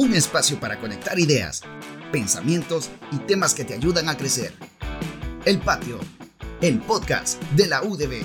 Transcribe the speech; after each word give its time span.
un 0.00 0.14
espacio 0.14 0.58
para 0.58 0.78
conectar 0.80 1.18
ideas, 1.18 1.60
pensamientos 2.10 2.88
y 3.12 3.18
temas 3.18 3.52
que 3.52 3.66
te 3.66 3.74
ayudan 3.74 4.08
a 4.08 4.16
crecer. 4.16 4.54
El 5.44 5.58
Patio, 5.58 5.98
el 6.62 6.78
podcast 6.78 7.42
de 7.52 7.66
la 7.66 7.82
UDB. 7.82 8.22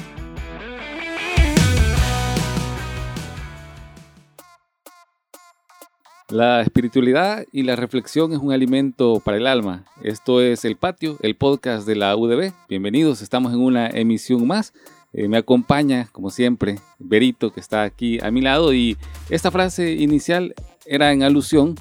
La 6.29 6.61
espiritualidad 6.61 7.45
y 7.51 7.63
la 7.63 7.75
reflexión 7.75 8.31
es 8.31 8.39
un 8.39 8.53
alimento 8.53 9.19
para 9.19 9.35
el 9.35 9.45
alma. 9.45 9.83
Esto 10.01 10.39
es 10.39 10.63
El 10.63 10.77
Patio, 10.77 11.17
el 11.23 11.35
podcast 11.35 11.85
de 11.85 11.97
la 11.97 12.15
UDB. 12.15 12.53
Bienvenidos, 12.69 13.21
estamos 13.21 13.51
en 13.51 13.59
una 13.59 13.89
emisión 13.89 14.47
más. 14.47 14.71
Eh, 15.11 15.27
me 15.27 15.35
acompaña, 15.35 16.07
como 16.13 16.29
siempre, 16.29 16.79
Berito, 16.99 17.51
que 17.51 17.59
está 17.59 17.83
aquí 17.83 18.17
a 18.21 18.31
mi 18.31 18.39
lado. 18.39 18.73
Y 18.73 18.95
esta 19.29 19.51
frase 19.51 19.91
inicial 19.91 20.55
era 20.85 21.11
en 21.11 21.23
alusión 21.23 21.75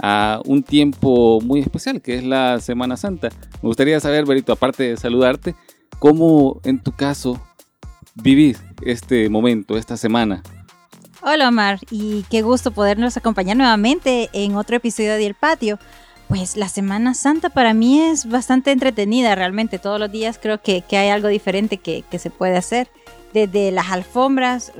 a 0.00 0.40
un 0.44 0.62
tiempo 0.62 1.40
muy 1.40 1.60
especial, 1.60 2.00
que 2.00 2.16
es 2.16 2.24
la 2.24 2.60
Semana 2.60 2.96
Santa. 2.96 3.30
Me 3.62 3.68
gustaría 3.68 3.98
saber, 4.00 4.26
Berito, 4.26 4.52
aparte 4.52 4.84
de 4.84 4.96
saludarte, 4.96 5.54
cómo 5.98 6.60
en 6.64 6.82
tu 6.82 6.92
caso 6.92 7.40
vivís 8.14 8.62
este 8.82 9.28
momento, 9.28 9.76
esta 9.76 9.96
semana. 9.96 10.42
Hola 11.20 11.48
Omar, 11.48 11.80
y 11.90 12.24
qué 12.30 12.42
gusto 12.42 12.70
podernos 12.70 13.16
acompañar 13.16 13.56
nuevamente 13.56 14.30
en 14.32 14.54
otro 14.54 14.76
episodio 14.76 15.14
de 15.14 15.26
El 15.26 15.34
Patio. 15.34 15.78
Pues 16.28 16.56
la 16.56 16.68
Semana 16.68 17.14
Santa 17.14 17.48
para 17.48 17.72
mí 17.74 18.00
es 18.00 18.28
bastante 18.28 18.70
entretenida 18.70 19.34
realmente. 19.34 19.78
Todos 19.78 19.98
los 19.98 20.12
días 20.12 20.38
creo 20.40 20.60
que, 20.60 20.84
hay 20.90 21.08
algo 21.08 21.28
diferente 21.28 21.78
que, 21.78 22.04
que 22.10 22.18
se 22.18 22.30
puede 22.30 22.56
hacer 22.56 22.88
desde 23.32 23.70
las 23.70 23.90
alfombras, 23.90 24.72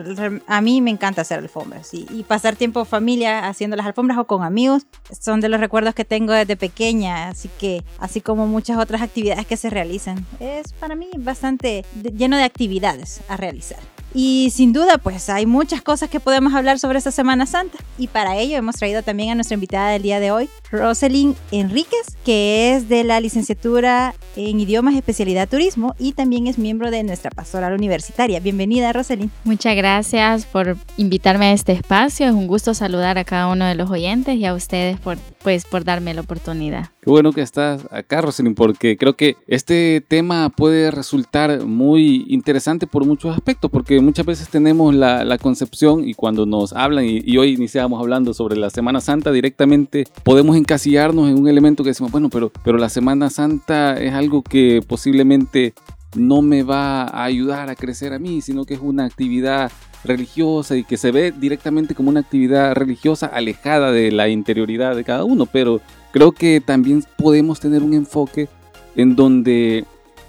a 0.46 0.60
mí 0.60 0.80
me 0.80 0.90
encanta 0.90 1.22
hacer 1.22 1.38
alfombras 1.38 1.92
y, 1.92 2.24
pasar 2.26 2.56
tiempo 2.56 2.84
familia 2.84 3.48
haciendo 3.48 3.76
las 3.76 3.86
alfombras 3.86 4.18
o 4.18 4.26
con 4.26 4.42
amigos 4.42 4.86
son 5.18 5.40
de 5.40 5.48
los 5.48 5.60
recuerdos 5.60 5.94
que 5.94 6.04
tengo 6.04 6.32
desde 6.32 6.56
pequeña, 6.56 7.28
así 7.28 7.50
que 7.58 7.84
así 7.98 8.20
como 8.20 8.46
muchas 8.46 8.78
otras 8.78 9.02
actividades 9.02 9.46
que 9.46 9.56
se 9.56 9.70
realizan, 9.70 10.26
es 10.40 10.72
para 10.72 10.94
mí 10.94 11.08
bastante 11.18 11.84
lleno 12.14 12.36
de 12.36 12.44
actividades 12.44 13.20
a 13.28 13.36
realizar. 13.36 13.78
Y 14.14 14.50
sin 14.54 14.72
duda, 14.72 14.98
pues 14.98 15.28
hay 15.28 15.46
muchas 15.46 15.82
cosas 15.82 16.08
que 16.08 16.20
podemos 16.20 16.54
hablar 16.54 16.78
sobre 16.78 16.98
esta 16.98 17.10
Semana 17.10 17.46
Santa. 17.46 17.78
Y 17.98 18.08
para 18.08 18.36
ello 18.36 18.56
hemos 18.56 18.76
traído 18.76 19.02
también 19.02 19.30
a 19.30 19.34
nuestra 19.34 19.54
invitada 19.54 19.90
del 19.90 20.02
día 20.02 20.20
de 20.20 20.30
hoy, 20.30 20.48
Roselyn 20.70 21.36
Enríquez, 21.50 22.16
que 22.24 22.74
es 22.74 22.88
de 22.88 23.04
la 23.04 23.20
licenciatura 23.20 24.14
en 24.36 24.60
idiomas 24.60 24.94
especialidad 24.94 25.48
turismo 25.48 25.94
y 25.98 26.12
también 26.12 26.46
es 26.46 26.58
miembro 26.58 26.90
de 26.90 27.02
nuestra 27.02 27.30
pastoral 27.30 27.72
universitaria. 27.72 28.40
Bienvenida, 28.40 28.92
Roselyn. 28.92 29.30
Muchas 29.44 29.76
gracias 29.76 30.46
por 30.46 30.76
invitarme 30.96 31.46
a 31.46 31.52
este 31.52 31.72
espacio. 31.72 32.26
Es 32.26 32.32
un 32.32 32.46
gusto 32.46 32.74
saludar 32.74 33.18
a 33.18 33.24
cada 33.24 33.48
uno 33.48 33.66
de 33.66 33.74
los 33.74 33.90
oyentes 33.90 34.36
y 34.36 34.44
a 34.44 34.54
ustedes 34.54 34.98
por, 34.98 35.18
pues, 35.42 35.64
por 35.64 35.84
darme 35.84 36.14
la 36.14 36.22
oportunidad. 36.22 36.90
Qué 37.00 37.10
bueno 37.10 37.32
que 37.32 37.40
estás 37.40 37.86
acá, 37.90 38.20
Roselyn, 38.20 38.54
porque 38.54 38.96
creo 38.96 39.16
que 39.16 39.36
este 39.46 40.04
tema 40.06 40.50
puede 40.50 40.90
resultar 40.90 41.64
muy 41.64 42.26
interesante 42.28 42.86
por 42.86 43.06
muchos 43.06 43.34
aspectos, 43.34 43.70
porque 43.70 43.97
muchas 44.00 44.26
veces 44.26 44.48
tenemos 44.48 44.94
la, 44.94 45.38
concepción 45.38 46.08
y 46.08 46.14
cuando 46.14 46.46
nos 46.46 46.72
hablan, 46.72 47.04
y, 47.04 47.20
y 47.24 47.38
hoy 47.38 47.54
iniciamos 47.54 48.00
hablando 48.00 48.34
sobre 48.34 48.56
la 48.56 48.70
Semana 48.70 49.00
Santa, 49.00 49.30
directamente 49.32 50.04
podemos 50.24 50.56
encasillarnos 50.56 51.28
en 51.28 51.38
un 51.38 51.48
elemento 51.48 51.82
que 51.82 51.90
decimos, 51.90 52.10
bueno, 52.10 52.28
pero, 52.28 52.50
pero 52.64 52.78
la 52.78 52.88
Semana 52.88 53.30
Santa 53.30 53.94
es 53.94 54.12
algo 54.12 54.42
que 54.42 54.82
posiblemente 54.86 55.74
no 56.16 56.42
me 56.42 56.62
va 56.62 57.02
a 57.02 57.24
ayudar 57.24 57.68
a 57.70 57.74
crecer 57.76 58.12
a 58.12 58.18
mí, 58.18 58.40
sino 58.40 58.64
que 58.64 58.74
es 58.74 58.80
una 58.80 59.04
actividad 59.04 59.70
religiosa 60.04 60.76
y 60.76 60.84
que 60.84 60.96
se 60.96 61.10
ve 61.10 61.32
directamente 61.32 61.94
como 61.94 62.10
una 62.10 62.20
actividad 62.20 62.74
religiosa 62.74 63.26
alejada 63.26 63.90
de 63.92 64.12
la 64.12 64.28
interioridad 64.28 64.96
de 64.96 65.04
cada 65.04 65.24
uno, 65.24 65.46
pero 65.46 65.80
creo 66.12 66.32
que 66.32 66.60
también 66.60 67.04
podemos 67.16 67.60
tener 67.60 67.82
un 67.82 67.94
enfoque 67.94 68.48
en 68.96 69.16
donde 69.16 69.84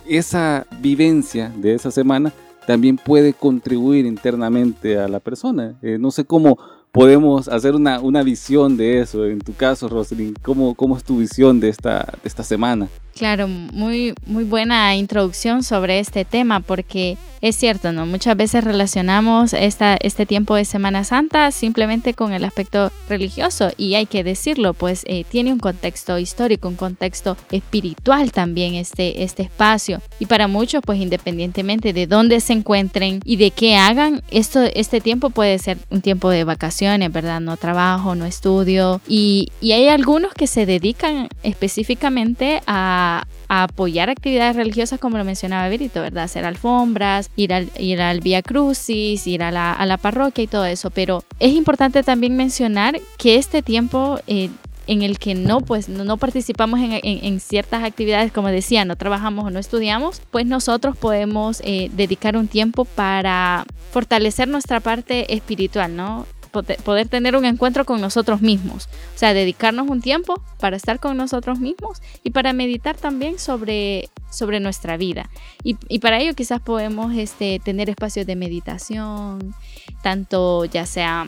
esa 0.08 0.66
vivencia 0.82 1.52
de 1.56 1.76
esa 1.76 1.92
semana 1.92 2.34
también 2.66 2.98
puede 2.98 3.34
contribuir 3.34 4.06
internamente 4.06 4.98
a 5.00 5.08
la 5.08 5.20
persona. 5.20 5.76
Eh, 5.82 5.98
no 6.00 6.12
sé 6.12 6.26
cómo 6.26 6.58
podemos 6.92 7.48
hacer 7.48 7.76
una, 7.76 8.00
una, 8.00 8.24
visión 8.24 8.78
de 8.78 9.00
eso. 9.00 9.26
En 9.26 9.40
tu 9.40 9.54
caso, 9.54 9.90
Rosalind, 9.90 10.38
¿cómo, 10.42 10.76
cómo 10.76 10.98
es 10.98 11.04
tu 11.04 11.18
visión 11.18 11.60
de 11.60 11.70
esta, 11.70 12.00
de 12.22 12.28
esta 12.28 12.44
semana? 12.44 12.88
Claro, 13.16 13.48
muy, 13.50 14.14
muy 14.26 14.46
buena 14.46 14.96
introducción 14.96 15.64
sobre 15.64 16.00
este 16.00 16.24
tema 16.24 16.62
porque 16.62 17.18
es 17.42 17.56
cierto, 17.56 17.92
¿no? 17.92 18.06
Muchas 18.06 18.36
veces 18.38 18.64
relacionamos 18.64 19.54
esta, 19.54 19.98
este 20.00 20.26
tiempo 20.26 20.56
de 20.56 20.66
Semana 20.66 21.04
Santa 21.04 21.52
simplemente 21.52 22.14
con 22.14 22.34
el 22.34 22.44
aspecto 22.44 22.92
religioso 23.08 23.72
y 23.78 23.96
hay 23.96 24.06
que 24.06 24.24
decirlo, 24.24 24.74
pues 24.74 25.04
eh, 25.06 25.26
tiene 25.30 25.52
un 25.52 25.60
contexto 25.60 26.18
histórico, 26.18 26.68
un 26.68 26.76
contexto 26.76 27.38
espiritual 27.52 28.32
también 28.32 28.76
este, 28.76 29.24
este 29.24 29.44
espacio 29.44 30.02
y 30.20 30.26
para 30.26 30.48
muchos, 30.48 30.82
pues 30.86 31.00
independientemente 31.00 31.94
de 31.94 32.08
dónde 32.08 32.40
se 32.40 32.54
encuentren 32.54 33.22
y 33.26 33.38
de 33.38 33.52
qué 33.52 33.76
hagan, 33.76 34.22
esto, 34.32 34.62
este 34.74 35.02
tiempo 35.02 35.30
puede 35.30 35.60
ser 35.60 35.78
un 35.90 36.02
tiempo 36.02 36.30
de 36.30 36.44
vacaciones, 36.44 37.12
¿verdad? 37.12 37.42
No 37.42 37.58
trabajo, 37.58 38.16
no 38.16 38.26
estudio 38.26 39.02
y, 39.08 39.50
y 39.62 39.74
hay 39.74 39.88
algunos 39.88 40.34
que 40.34 40.48
se 40.48 40.66
dedican 40.66 41.30
específicamente 41.44 42.62
a 42.68 42.99
apoyar 43.48 44.10
actividades 44.10 44.56
religiosas 44.56 45.00
como 45.00 45.18
lo 45.18 45.24
mencionaba 45.24 45.68
Berito, 45.70 46.02
¿verdad? 46.02 46.26
Hacer 46.26 46.46
alfombras, 46.46 47.32
ir 47.36 47.54
al, 47.54 47.70
ir 47.78 48.02
al 48.02 48.22
Vía 48.22 48.42
Crucis, 48.42 49.26
ir 49.28 49.44
a 49.44 49.52
la, 49.52 49.74
a 49.74 49.86
la 49.86 49.98
parroquia 49.98 50.44
y 50.44 50.48
todo 50.48 50.66
eso. 50.66 50.92
Pero 50.92 51.24
es 51.40 51.54
importante 51.54 52.04
también 52.04 52.36
mencionar 52.36 53.00
que 53.18 53.36
este 53.36 53.62
tiempo... 53.62 54.20
Eh, 54.28 54.50
en 54.88 55.04
el 55.04 55.20
que 55.20 55.36
no, 55.36 55.62
pues, 55.62 55.88
no, 55.88 56.18
participamos 56.18 56.80
en, 56.80 57.00
en, 57.04 57.40
ciertas 57.40 57.84
actividades, 57.84 58.32
como 58.32 58.48
decía, 58.48 58.86
no 58.86 58.96
trabajamos 58.96 59.46
o 59.46 59.52
no 59.52 59.60
estudiamos, 59.60 60.20
pues 60.32 60.48
nosotros 60.48 60.98
podemos 60.98 61.62
eh, 61.64 61.92
dedicar 61.94 62.36
un 62.36 62.48
tiempo 62.48 62.86
para 62.86 63.68
fortalecer 63.92 64.48
nuestra 64.48 64.80
parte 64.80 65.36
espiritual, 65.36 65.96
¿no? 65.96 66.26
Poder 66.50 67.08
tener 67.08 67.36
un 67.36 67.46
encuentro 67.46 67.86
con 67.86 68.02
nosotros 68.02 68.42
mismos. 68.42 68.90
O 69.16 69.18
sea, 69.18 69.34
dedicarnos 69.34 69.88
un 69.88 70.02
tiempo 70.02 70.42
para 70.60 70.76
estar 70.76 71.00
con 71.00 71.18
nosotros 71.18 71.60
mismos 71.60 72.02
y 72.24 72.32
para 72.32 72.54
meditar 72.54 72.96
también 72.96 73.40
sobre, 73.40 74.10
sobre 74.30 74.60
nuestra 74.60 74.98
vida. 74.98 75.30
Y, 75.64 76.00
para 76.00 76.20
ello 76.20 76.34
quizás 76.34 76.62
podemos 76.62 77.14
este, 77.16 77.60
tener 77.60 77.90
espacios 77.90 78.26
de 78.26 78.36
meditación, 78.36 79.54
tanto 80.02 80.66
ya 80.66 80.86
sea 80.86 81.28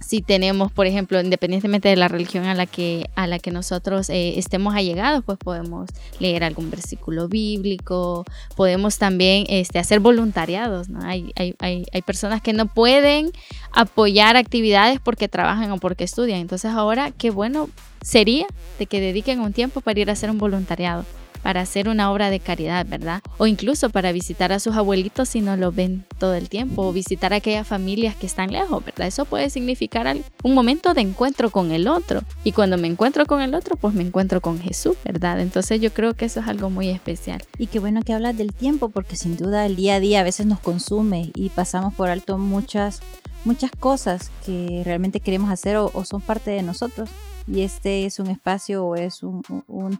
si 0.00 0.22
tenemos, 0.22 0.72
por 0.72 0.86
ejemplo, 0.86 1.20
independientemente 1.20 1.88
de 1.88 1.96
la 1.96 2.08
religión 2.08 2.46
a 2.46 2.54
la 2.54 2.66
que, 2.66 3.10
a 3.14 3.26
la 3.26 3.38
que 3.38 3.50
nosotros 3.50 4.08
eh, 4.08 4.38
estemos 4.38 4.74
allegados, 4.74 5.22
pues 5.24 5.38
podemos 5.38 5.90
leer 6.18 6.42
algún 6.42 6.70
versículo 6.70 7.28
bíblico, 7.28 8.24
podemos 8.56 8.98
también 8.98 9.44
este, 9.48 9.78
hacer 9.78 10.00
voluntariados. 10.00 10.88
¿no? 10.88 11.00
Hay, 11.02 11.32
hay, 11.36 11.54
hay, 11.60 11.84
hay, 11.92 12.02
personas 12.02 12.40
que 12.40 12.52
no 12.52 12.66
pueden 12.66 13.30
apoyar 13.72 14.36
actividades 14.36 15.00
porque 15.00 15.28
trabajan 15.28 15.70
o 15.70 15.78
porque 15.78 16.04
estudian. 16.04 16.40
Entonces 16.40 16.72
ahora, 16.72 17.10
qué 17.10 17.30
bueno 17.30 17.68
sería 18.02 18.46
de 18.78 18.86
que 18.86 19.00
dediquen 19.00 19.40
un 19.40 19.52
tiempo 19.52 19.82
para 19.82 20.00
ir 20.00 20.10
a 20.10 20.14
hacer 20.14 20.30
un 20.30 20.38
voluntariado 20.38 21.04
para 21.42 21.60
hacer 21.60 21.88
una 21.88 22.10
obra 22.10 22.30
de 22.30 22.40
caridad, 22.40 22.86
¿verdad? 22.86 23.22
O 23.38 23.46
incluso 23.46 23.90
para 23.90 24.12
visitar 24.12 24.52
a 24.52 24.60
sus 24.60 24.76
abuelitos 24.76 25.28
si 25.28 25.40
no 25.40 25.56
lo 25.56 25.72
ven 25.72 26.04
todo 26.18 26.34
el 26.34 26.48
tiempo, 26.48 26.86
o 26.86 26.92
visitar 26.92 27.32
a 27.32 27.36
aquellas 27.36 27.66
familias 27.66 28.16
que 28.16 28.26
están 28.26 28.52
lejos, 28.52 28.84
¿verdad? 28.84 29.06
Eso 29.06 29.24
puede 29.24 29.50
significar 29.50 30.16
un 30.42 30.54
momento 30.54 30.94
de 30.94 31.00
encuentro 31.00 31.50
con 31.50 31.72
el 31.72 31.88
otro. 31.88 32.22
Y 32.44 32.52
cuando 32.52 32.78
me 32.78 32.88
encuentro 32.88 33.26
con 33.26 33.40
el 33.40 33.54
otro, 33.54 33.76
pues 33.76 33.94
me 33.94 34.02
encuentro 34.02 34.40
con 34.40 34.60
Jesús, 34.60 34.96
¿verdad? 35.04 35.40
Entonces 35.40 35.80
yo 35.80 35.92
creo 35.92 36.14
que 36.14 36.26
eso 36.26 36.40
es 36.40 36.48
algo 36.48 36.70
muy 36.70 36.88
especial. 36.88 37.42
Y 37.58 37.66
qué 37.66 37.78
bueno 37.78 38.02
que 38.02 38.12
hablas 38.12 38.36
del 38.36 38.52
tiempo, 38.52 38.88
porque 38.88 39.16
sin 39.16 39.36
duda 39.36 39.66
el 39.66 39.76
día 39.76 39.96
a 39.96 40.00
día 40.00 40.20
a 40.20 40.24
veces 40.24 40.46
nos 40.46 40.60
consume 40.60 41.30
y 41.34 41.50
pasamos 41.50 41.94
por 41.94 42.08
alto 42.08 42.38
muchas 42.38 43.00
muchas 43.44 43.70
cosas 43.70 44.30
que 44.44 44.82
realmente 44.84 45.20
queremos 45.20 45.50
hacer 45.50 45.76
o, 45.76 45.90
son 46.04 46.20
parte 46.20 46.50
de 46.50 46.62
nosotros 46.62 47.08
y 47.50 47.62
este 47.62 48.06
es 48.06 48.20
un 48.20 48.28
espacio 48.28 48.84
o 48.84 48.94
es 48.94 49.22
un, 49.22 49.42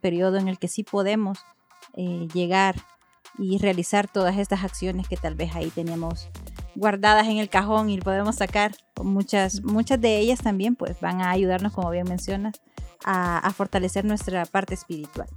periodo 0.01 0.39
en 0.39 0.47
el 0.47 0.59
que 0.59 0.69
sí 0.69 0.85
podemos 0.85 1.39
eh, 1.95 2.29
llegar 2.33 2.77
y 3.39 3.59
realizar 3.59 4.07
todas 4.07 4.39
estas 4.39 4.63
acciones 4.63 5.09
que 5.09 5.17
tal 5.17 5.35
vez 5.35 5.55
ahí 5.57 5.71
tenemos 5.71 6.29
guardadas 6.77 7.27
en 7.27 7.39
el 7.39 7.49
cajón 7.49 7.91
y 7.91 7.99
podemos 7.99 8.37
sacar. 8.37 8.73
Muchas 9.03 9.63
muchas 9.63 10.01
de 10.01 10.19
ellas 10.19 10.41
también 10.41 10.77
pues 10.77 11.01
van 11.01 11.21
a 11.23 11.31
ayudarnos 11.31 11.73
como 11.73 11.91
bien 11.91 12.07
mencionas 12.09 12.61
a, 13.05 13.51
fortalecer 13.57 14.05
nuestra 14.05 14.45
parte 14.47 14.75
espiritual. 14.75 15.29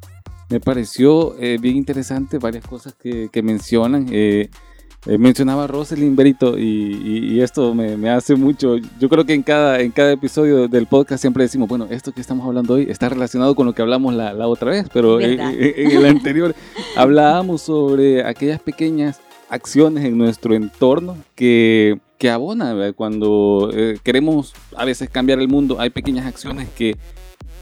Me 0.50 0.60
pareció 0.60 1.36
eh, 1.40 1.58
bien 1.60 1.78
interesante 1.78 2.38
varias 2.38 2.66
cosas 2.68 2.94
que, 2.94 3.30
mencionan 3.42 4.08
eh, 4.12 4.50
eh, 5.06 5.18
mencionaba 5.18 5.68
Rosalind 5.68 6.16
Berito 6.16 6.58
y, 6.58 7.42
esto 7.42 7.74
me, 7.74 8.10
hace 8.10 8.36
mucho. 8.36 8.78
Yo 9.00 9.10
creo 9.10 9.26
que 9.26 9.34
en 9.34 9.44
cada, 9.44 9.82
en 9.82 9.92
cada 9.92 10.14
episodio 10.14 10.68
del 10.68 10.88
podcast 10.88 11.22
siempre 11.22 11.44
decimos, 11.44 11.68
bueno, 11.68 11.88
esto 11.90 12.14
que 12.14 12.22
estamos 12.22 12.46
hablando 12.46 12.76
hoy 12.76 12.88
está 12.90 13.10
relacionado 13.10 13.54
con 13.54 13.66
lo 13.66 13.74
que 13.74 13.82
hablamos 13.82 14.14
la, 14.14 14.48
otra 14.48 14.72
vez, 14.72 14.88
pero 14.94 15.20
en, 15.20 15.40
el 15.40 16.06
anterior 16.06 16.56
hablábamos 16.96 17.64
sobre 17.64 18.24
aquellas 18.24 18.62
pequeñas 18.62 19.20
acciones 19.50 20.06
en 20.06 20.18
nuestro 20.18 20.56
entorno 20.56 21.18
que, 21.36 22.00
que 22.18 22.30
abona, 22.30 22.94
cuando 22.94 23.72
eh, 23.74 23.98
queremos 24.04 24.54
a 24.76 24.86
veces 24.86 25.10
cambiar 25.10 25.40
el 25.40 25.50
mundo, 25.50 25.82
hay 25.82 25.90
pequeñas 25.90 26.26
acciones 26.26 26.70
que 26.70 26.96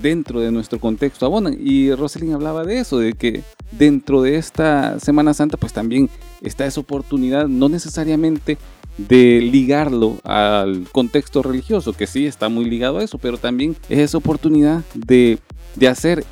dentro 0.01 0.39
de 0.39 0.51
nuestro 0.51 0.79
contexto 0.79 1.25
abonan. 1.25 1.57
Y 1.59 1.93
Rosalind 1.93 2.33
hablaba 2.33 2.63
de 2.63 2.79
eso, 2.79 2.99
de 2.99 3.13
que 3.13 3.43
dentro 3.71 4.21
de 4.21 4.35
esta 4.35 4.99
Semana 4.99 5.33
Santa 5.33 5.57
pues 5.57 5.73
también 5.73 6.09
está 6.41 6.65
esa 6.65 6.81
oportunidad, 6.81 7.47
no 7.47 7.69
necesariamente 7.69 8.57
de 8.97 9.39
ligarlo 9.41 10.17
al 10.23 10.87
contexto 10.91 11.41
religioso, 11.41 11.93
que 11.93 12.07
sí 12.07 12.25
está 12.25 12.49
muy 12.49 12.65
ligado 12.65 12.97
a 12.97 13.03
eso, 13.03 13.17
pero 13.17 13.37
también 13.37 13.75
es 13.89 13.99
esa 13.99 14.17
oportunidad 14.17 14.83
de, 14.93 15.39
de 15.75 15.87
hacer 15.87 16.25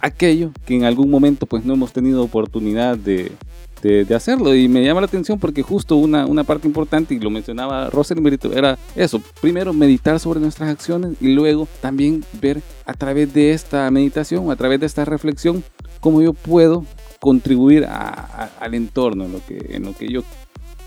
aquello 0.00 0.52
que 0.66 0.76
en 0.76 0.84
algún 0.84 1.10
momento 1.10 1.46
pues 1.46 1.64
no 1.64 1.74
hemos 1.74 1.92
tenido 1.92 2.22
oportunidad 2.22 2.96
de, 2.96 3.32
de, 3.82 4.14
hacerlo. 4.14 4.54
Y 4.54 4.68
me 4.68 4.84
llama 4.84 5.00
la 5.00 5.06
atención 5.06 5.38
porque 5.38 5.62
justo 5.62 5.96
una, 5.96 6.26
una 6.26 6.44
parte 6.44 6.66
importante, 6.66 7.14
y 7.14 7.20
lo 7.20 7.30
mencionaba 7.30 7.90
Rosalind 7.90 8.26
era 8.54 8.78
eso. 8.94 9.20
Primero, 9.40 9.72
meditar 9.72 10.18
sobre 10.20 10.40
nuestras 10.40 10.70
acciones 10.70 11.16
y 11.20 11.34
luego 11.34 11.68
también 11.80 12.24
ver 12.40 12.62
a 12.84 12.94
través 12.94 13.32
de 13.32 13.52
esta 13.52 13.90
meditación, 13.90 14.50
a 14.50 14.56
través 14.56 14.80
de 14.80 14.86
esta 14.86 15.04
reflexión, 15.04 15.62
cómo 16.00 16.22
yo 16.22 16.32
puedo 16.32 16.84
contribuir 17.20 17.86
al 17.86 18.74
entorno, 18.74 19.24
en 19.24 19.32
lo, 19.32 19.44
que, 19.44 19.66
en 19.70 19.84
lo 19.84 19.94
que 19.94 20.08
yo 20.08 20.22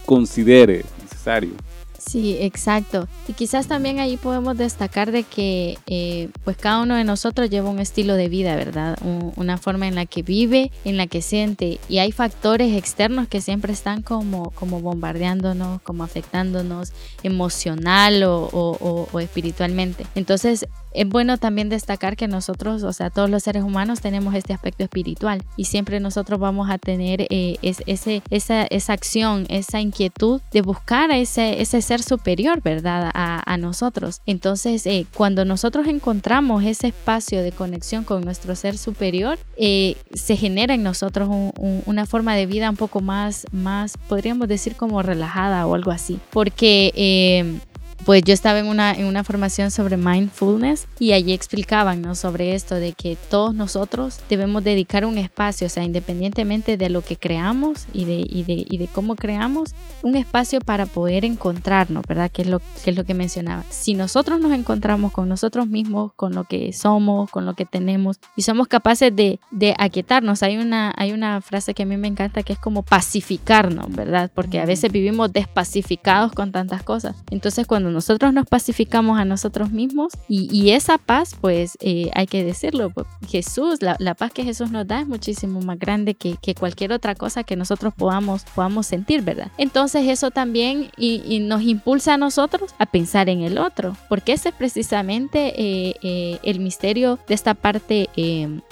considere 0.05 0.85
necesario. 1.01 1.51
Sí, 1.99 2.37
exacto. 2.39 3.07
Y 3.27 3.33
quizás 3.33 3.67
también 3.67 3.99
ahí 3.99 4.17
podemos 4.17 4.57
destacar 4.57 5.11
de 5.11 5.23
que 5.23 5.77
eh, 5.87 6.29
pues 6.43 6.57
cada 6.57 6.81
uno 6.81 6.95
de 6.95 7.03
nosotros 7.03 7.49
lleva 7.49 7.69
un 7.69 7.79
estilo 7.79 8.15
de 8.15 8.29
vida, 8.29 8.55
¿verdad? 8.55 8.97
una 9.35 9.57
forma 9.57 9.87
en 9.87 9.95
la 9.95 10.05
que 10.05 10.23
vive, 10.23 10.71
en 10.85 10.97
la 10.97 11.07
que 11.07 11.21
siente. 11.21 11.79
Y 11.89 11.99
hay 11.99 12.11
factores 12.11 12.75
externos 12.75 13.27
que 13.27 13.41
siempre 13.41 13.73
están 13.73 14.01
como, 14.01 14.51
como 14.51 14.81
bombardeándonos, 14.81 15.81
como 15.81 16.03
afectándonos 16.03 16.93
emocional 17.23 18.23
o 18.23 19.07
espiritualmente. 19.19 20.05
Entonces 20.15 20.65
es 20.93 21.07
bueno 21.07 21.37
también 21.37 21.69
destacar 21.69 22.15
que 22.15 22.27
nosotros, 22.27 22.83
o 22.83 22.93
sea, 22.93 23.09
todos 23.09 23.29
los 23.29 23.43
seres 23.43 23.63
humanos 23.63 24.01
tenemos 24.01 24.33
este 24.33 24.53
aspecto 24.53 24.83
espiritual 24.83 25.43
y 25.55 25.65
siempre 25.65 25.99
nosotros 25.99 26.39
vamos 26.39 26.69
a 26.69 26.77
tener 26.77 27.27
eh, 27.29 27.57
ese, 27.61 28.21
esa, 28.29 28.63
esa, 28.63 28.93
acción, 28.93 29.45
esa 29.49 29.79
inquietud 29.79 30.41
de 30.51 30.61
buscar 30.61 31.11
ese, 31.11 31.61
ese 31.61 31.81
ser 31.89 32.03
superior, 32.03 32.61
¿verdad? 32.61 33.09
A, 33.15 33.57
nosotros. 33.57 34.21
Entonces, 34.27 34.85
eh, 34.85 35.07
cuando 35.11 35.43
nosotros 35.43 35.87
encontramos 35.87 36.63
ese 36.63 36.89
espacio 36.89 37.41
de 37.41 37.51
conexión 37.51 38.03
con 38.03 38.21
nuestro 38.21 38.55
ser 38.55 38.77
superior, 38.77 39.39
eh, 39.57 39.97
se 40.13 40.37
genera 40.37 40.75
en 40.75 40.83
nosotros 40.83 41.27
una 41.57 42.05
forma 42.05 42.35
de 42.35 42.45
vida 42.45 42.69
un 42.69 42.77
poco 42.77 43.01
más, 43.01 43.47
más, 43.51 43.97
podríamos 44.07 44.47
decir 44.47 44.75
como 44.75 45.01
relajada 45.01 45.65
o 45.65 45.73
algo 45.73 45.89
así. 45.89 46.19
Porque 46.29 47.59
pues 48.05 48.23
yo 48.23 48.33
estaba 48.33 48.59
en 48.59 48.67
una, 48.67 48.93
en 48.93 49.05
una 49.05 49.23
formación 49.23 49.71
sobre 49.71 49.97
mindfulness 49.97 50.87
y 50.99 51.11
allí 51.11 51.33
explicaban 51.33 52.01
¿no? 52.01 52.15
sobre 52.15 52.55
esto 52.55 52.75
de 52.75 52.93
que 52.93 53.17
todos 53.29 53.53
nosotros 53.53 54.19
debemos 54.29 54.63
dedicar 54.63 55.05
un 55.05 55.17
espacio, 55.17 55.67
o 55.67 55.69
sea, 55.69 55.83
independientemente 55.83 56.77
de 56.77 56.89
lo 56.89 57.01
que 57.01 57.17
creamos 57.17 57.87
y 57.93 58.05
de, 58.05 58.25
y 58.27 58.43
de, 58.43 58.65
y 58.69 58.77
de 58.77 58.87
cómo 58.87 59.15
creamos, 59.15 59.75
un 60.01 60.15
espacio 60.15 60.59
para 60.61 60.85
poder 60.85 61.25
encontrarnos, 61.25 62.03
¿verdad? 62.07 62.31
Que 62.31 62.43
es, 62.43 62.47
lo, 62.47 62.59
que 62.83 62.91
es 62.91 62.95
lo 62.95 63.03
que 63.03 63.13
mencionaba. 63.13 63.63
Si 63.69 63.93
nosotros 63.93 64.39
nos 64.39 64.53
encontramos 64.53 65.11
con 65.11 65.29
nosotros 65.29 65.67
mismos, 65.67 66.13
con 66.13 66.33
lo 66.33 66.45
que 66.45 66.73
somos, 66.73 67.29
con 67.29 67.45
lo 67.45 67.53
que 67.53 67.65
tenemos 67.65 68.19
y 68.35 68.43
somos 68.43 68.67
capaces 68.67 69.15
de, 69.15 69.39
de 69.51 69.75
aquietarnos, 69.77 70.43
hay 70.43 70.57
una, 70.57 70.93
hay 70.97 71.11
una 71.11 71.41
frase 71.41 71.73
que 71.73 71.83
a 71.83 71.85
mí 71.85 71.97
me 71.97 72.07
encanta 72.07 72.43
que 72.43 72.53
es 72.53 72.59
como 72.59 72.83
pacificarnos, 72.83 73.93
¿verdad? 73.93 74.31
Porque 74.33 74.59
a 74.59 74.65
veces 74.65 74.91
vivimos 74.91 75.31
despacificados 75.31 76.31
con 76.31 76.51
tantas 76.51 76.83
cosas. 76.83 77.15
Entonces 77.29 77.67
cuando 77.67 77.88
nosotros 77.89 78.33
nos 78.33 78.45
pacificamos 78.47 79.19
a 79.19 79.25
nosotros 79.25 79.71
mismos 79.71 80.13
y, 80.27 80.69
esa 80.69 80.97
paz, 80.97 81.35
pues 81.39 81.77
eh, 81.81 82.11
hay 82.13 82.27
que 82.27 82.43
decirlo, 82.43 82.89
pues, 82.91 83.07
Jesús, 83.27 83.79
la, 83.81 84.15
paz 84.15 84.31
que 84.31 84.43
Jesús 84.43 84.71
nos 84.71 84.87
da 84.87 85.01
es 85.01 85.07
muchísimo 85.07 85.61
más 85.61 85.79
grande 85.79 86.13
que, 86.15 86.37
cualquier 86.59 86.91
otra 86.91 87.15
cosa 87.15 87.43
que 87.43 87.55
nosotros 87.55 87.93
podamos, 87.95 88.43
podamos 88.55 88.85
sentir, 88.85 89.21
¿verdad? 89.21 89.51
Entonces 89.57 90.07
eso 90.07 90.31
también 90.31 90.89
y, 90.97 91.39
nos 91.39 91.61
impulsa 91.61 92.15
a 92.15 92.17
nosotros 92.17 92.73
a 92.77 92.85
pensar 92.85 93.29
en 93.29 93.41
el 93.41 93.57
otro, 93.57 93.95
porque 94.09 94.33
ese 94.33 94.49
es 94.49 94.55
precisamente 94.55 95.53
eh, 95.57 95.95
eh, 96.01 96.39
el 96.43 96.59
misterio 96.59 97.19
de 97.27 97.33
esta 97.33 97.53
parte 97.53 98.09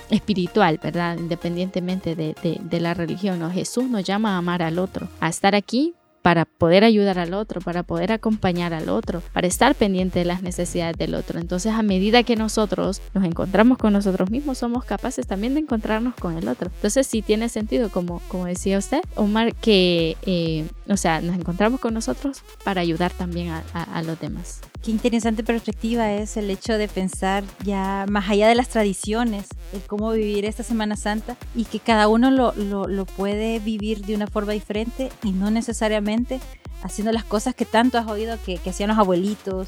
espiritual, 0.10 0.80
¿verdad? 0.82 1.18
Independientemente 1.18 2.16
de, 2.16 2.36
de 2.42 2.80
la 2.80 2.94
religión, 2.94 3.40
¿no? 3.40 3.52
Jesús 3.52 3.86
nos 3.86 4.04
llama 4.04 4.36
a 4.36 4.38
amar 4.38 4.62
al 4.62 4.80
otro, 4.80 5.08
a 5.20 5.30
estar 5.30 5.56
aquí 5.56 5.94
para 6.28 6.44
poder 6.44 6.84
ayudar 6.84 7.20
al 7.20 7.34
otro, 7.34 7.62
para 7.62 7.84
poder 7.84 8.12
acompañar 8.12 8.74
al 8.74 8.90
otro, 8.90 9.24
para 9.32 9.48
estar 9.48 9.74
pendiente 9.76 10.20
de 10.20 10.26
las 10.26 10.42
necesidades 10.42 10.98
del 10.98 11.16
otro. 11.16 11.40
Entonces, 11.40 11.72
a 11.72 11.82
medida 11.84 12.24
que 12.24 12.36
nosotros 12.36 13.02
nos 13.14 13.24
encontramos 13.24 13.78
con 13.78 13.94
nosotros 13.94 14.30
mismos, 14.30 14.58
somos 14.58 14.84
capaces 14.84 15.26
también 15.26 15.54
de 15.54 15.62
encontrarnos 15.62 16.16
con 16.16 16.38
el 16.38 16.50
otro. 16.50 16.70
Entonces, 16.76 17.08
sí 17.08 17.22
tiene 17.22 17.48
sentido, 17.48 17.88
como, 17.90 18.22
como 18.28 18.44
decía 18.44 18.78
usted, 18.78 19.00
Omar, 19.16 19.56
que, 19.56 20.18
eh, 20.24 20.68
o 20.90 20.98
sea, 20.98 21.22
nos 21.22 21.34
encontramos 21.34 21.80
con 21.80 21.94
nosotros 21.94 22.42
para 22.66 22.82
ayudar 22.82 23.14
también 23.14 23.54
a 23.74 24.04
los 24.04 24.20
demás. 24.20 24.60
Qué 24.84 24.92
interesante 24.92 25.44
perspectiva 25.44 26.14
es 26.14 26.38
el 26.38 26.50
hecho 26.50 26.78
de 26.78 26.88
pensar 26.88 27.44
ya 27.64 28.06
más 28.10 28.30
allá 28.30 28.48
de 28.48 28.56
las 28.56 28.70
tradiciones, 28.70 29.48
el 29.74 29.82
cómo 29.82 30.12
vivir 30.12 30.46
esta 30.46 30.64
Semana 30.64 30.96
Santa 30.96 31.36
y 31.56 31.66
que 31.66 31.80
cada 31.80 32.08
uno 32.08 32.32
lo, 32.32 32.54
lo, 32.54 33.06
puede 33.06 33.60
vivir 33.60 34.06
de 34.06 34.16
una 34.16 34.28
forma 34.28 34.54
diferente 34.54 35.10
y 35.24 35.32
no 35.32 35.52
necesariamente 35.52 36.40
haciendo 36.84 37.12
las 37.12 37.26
cosas 37.26 37.56
que 37.56 37.66
tanto 37.66 37.98
has 37.98 38.08
oído 38.08 38.38
que, 38.46 38.58
que 38.58 38.70
hacían 38.70 38.90
los 38.90 38.98
abuelitos. 38.98 39.68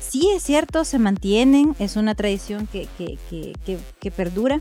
Sí 0.00 0.30
es 0.34 0.42
cierto, 0.42 0.84
se 0.84 0.98
mantienen, 0.98 1.74
es 1.78 1.96
una 1.96 2.14
tradición 2.14 2.68
que, 2.68 2.86
que, 2.98 3.18
que 4.00 4.10
perdura, 4.10 4.60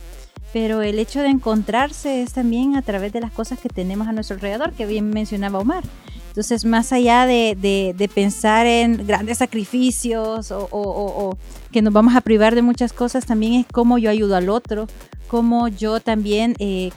pero 0.53 0.81
el 0.81 0.99
hecho 0.99 1.21
de 1.21 1.29
encontrarse 1.29 2.21
es 2.21 2.33
también 2.33 2.75
a 2.75 2.81
través 2.81 3.13
de 3.13 3.21
las 3.21 3.31
cosas 3.31 3.59
que 3.59 3.69
tenemos 3.69 4.07
a 4.07 4.13
nuestro 4.13 4.35
alrededor, 4.35 4.73
que 4.73 4.85
bien 4.85 5.09
mencionaba 5.09 5.59
Omar. 5.59 5.83
Entonces, 6.31 6.63
más 6.63 6.93
allá 6.93 7.25
de, 7.25 8.09
pensar 8.15 8.65
en 8.65 9.05
grandes 9.05 9.39
sacrificios 9.39 10.49
o, 10.53 11.37
que 11.73 11.81
nos 11.81 11.91
vamos 11.91 12.15
a 12.15 12.21
privar 12.21 12.55
de 12.55 12.61
muchas 12.61 12.93
cosas, 12.93 13.25
también 13.25 13.53
es 13.55 13.65
cómo 13.69 13.97
yo 13.97 14.09
ayudo 14.09 14.37
al 14.37 14.47
otro, 14.47 14.87
cómo 15.27 15.67
yo 15.67 15.99
también 15.99 16.55
eh, 16.59 16.91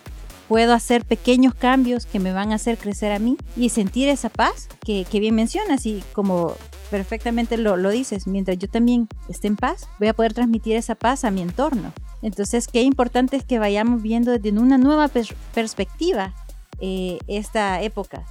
puedo 0.47 0.73
hacer 0.73 1.05
pequeños 1.05 1.53
cambios 1.53 2.07
que 2.07 2.21
me 2.21 2.33
van 2.33 2.53
a 2.53 2.55
hacer 2.55 2.79
crecer 2.79 3.11
a 3.11 3.19
mí 3.19 3.37
y 3.57 3.71
sentir 3.71 4.09
esa 4.09 4.29
paz 4.29 4.69
que, 4.85 5.05
bien 5.11 5.35
mencionas 5.35 5.85
y 5.85 6.05
como 6.13 6.53
perfectamente 6.93 7.57
lo, 7.57 7.91
dices, 7.91 8.29
mientras 8.29 8.57
yo 8.57 8.69
también 8.69 9.09
esté 9.29 9.49
en 9.49 9.57
paz, 9.57 9.89
voy 9.99 10.07
a 10.07 10.15
poder 10.15 10.33
transmitir 10.33 10.77
esa 10.77 10.95
paz 10.95 11.25
a 11.25 11.33
mi 11.33 11.43
entorno. 11.43 11.93
Entonces, 12.23 12.69
qué 12.69 12.83
importante 12.83 13.37
es 13.37 13.43
que 13.43 13.59
vayamos 13.59 14.01
viendo 14.01 14.31
desde 14.31 14.57
una 14.57 14.79
nueva 14.79 15.11
perspectiva 15.53 16.33
eh, 16.79 17.19
esta 17.27 17.83
época 17.83 18.25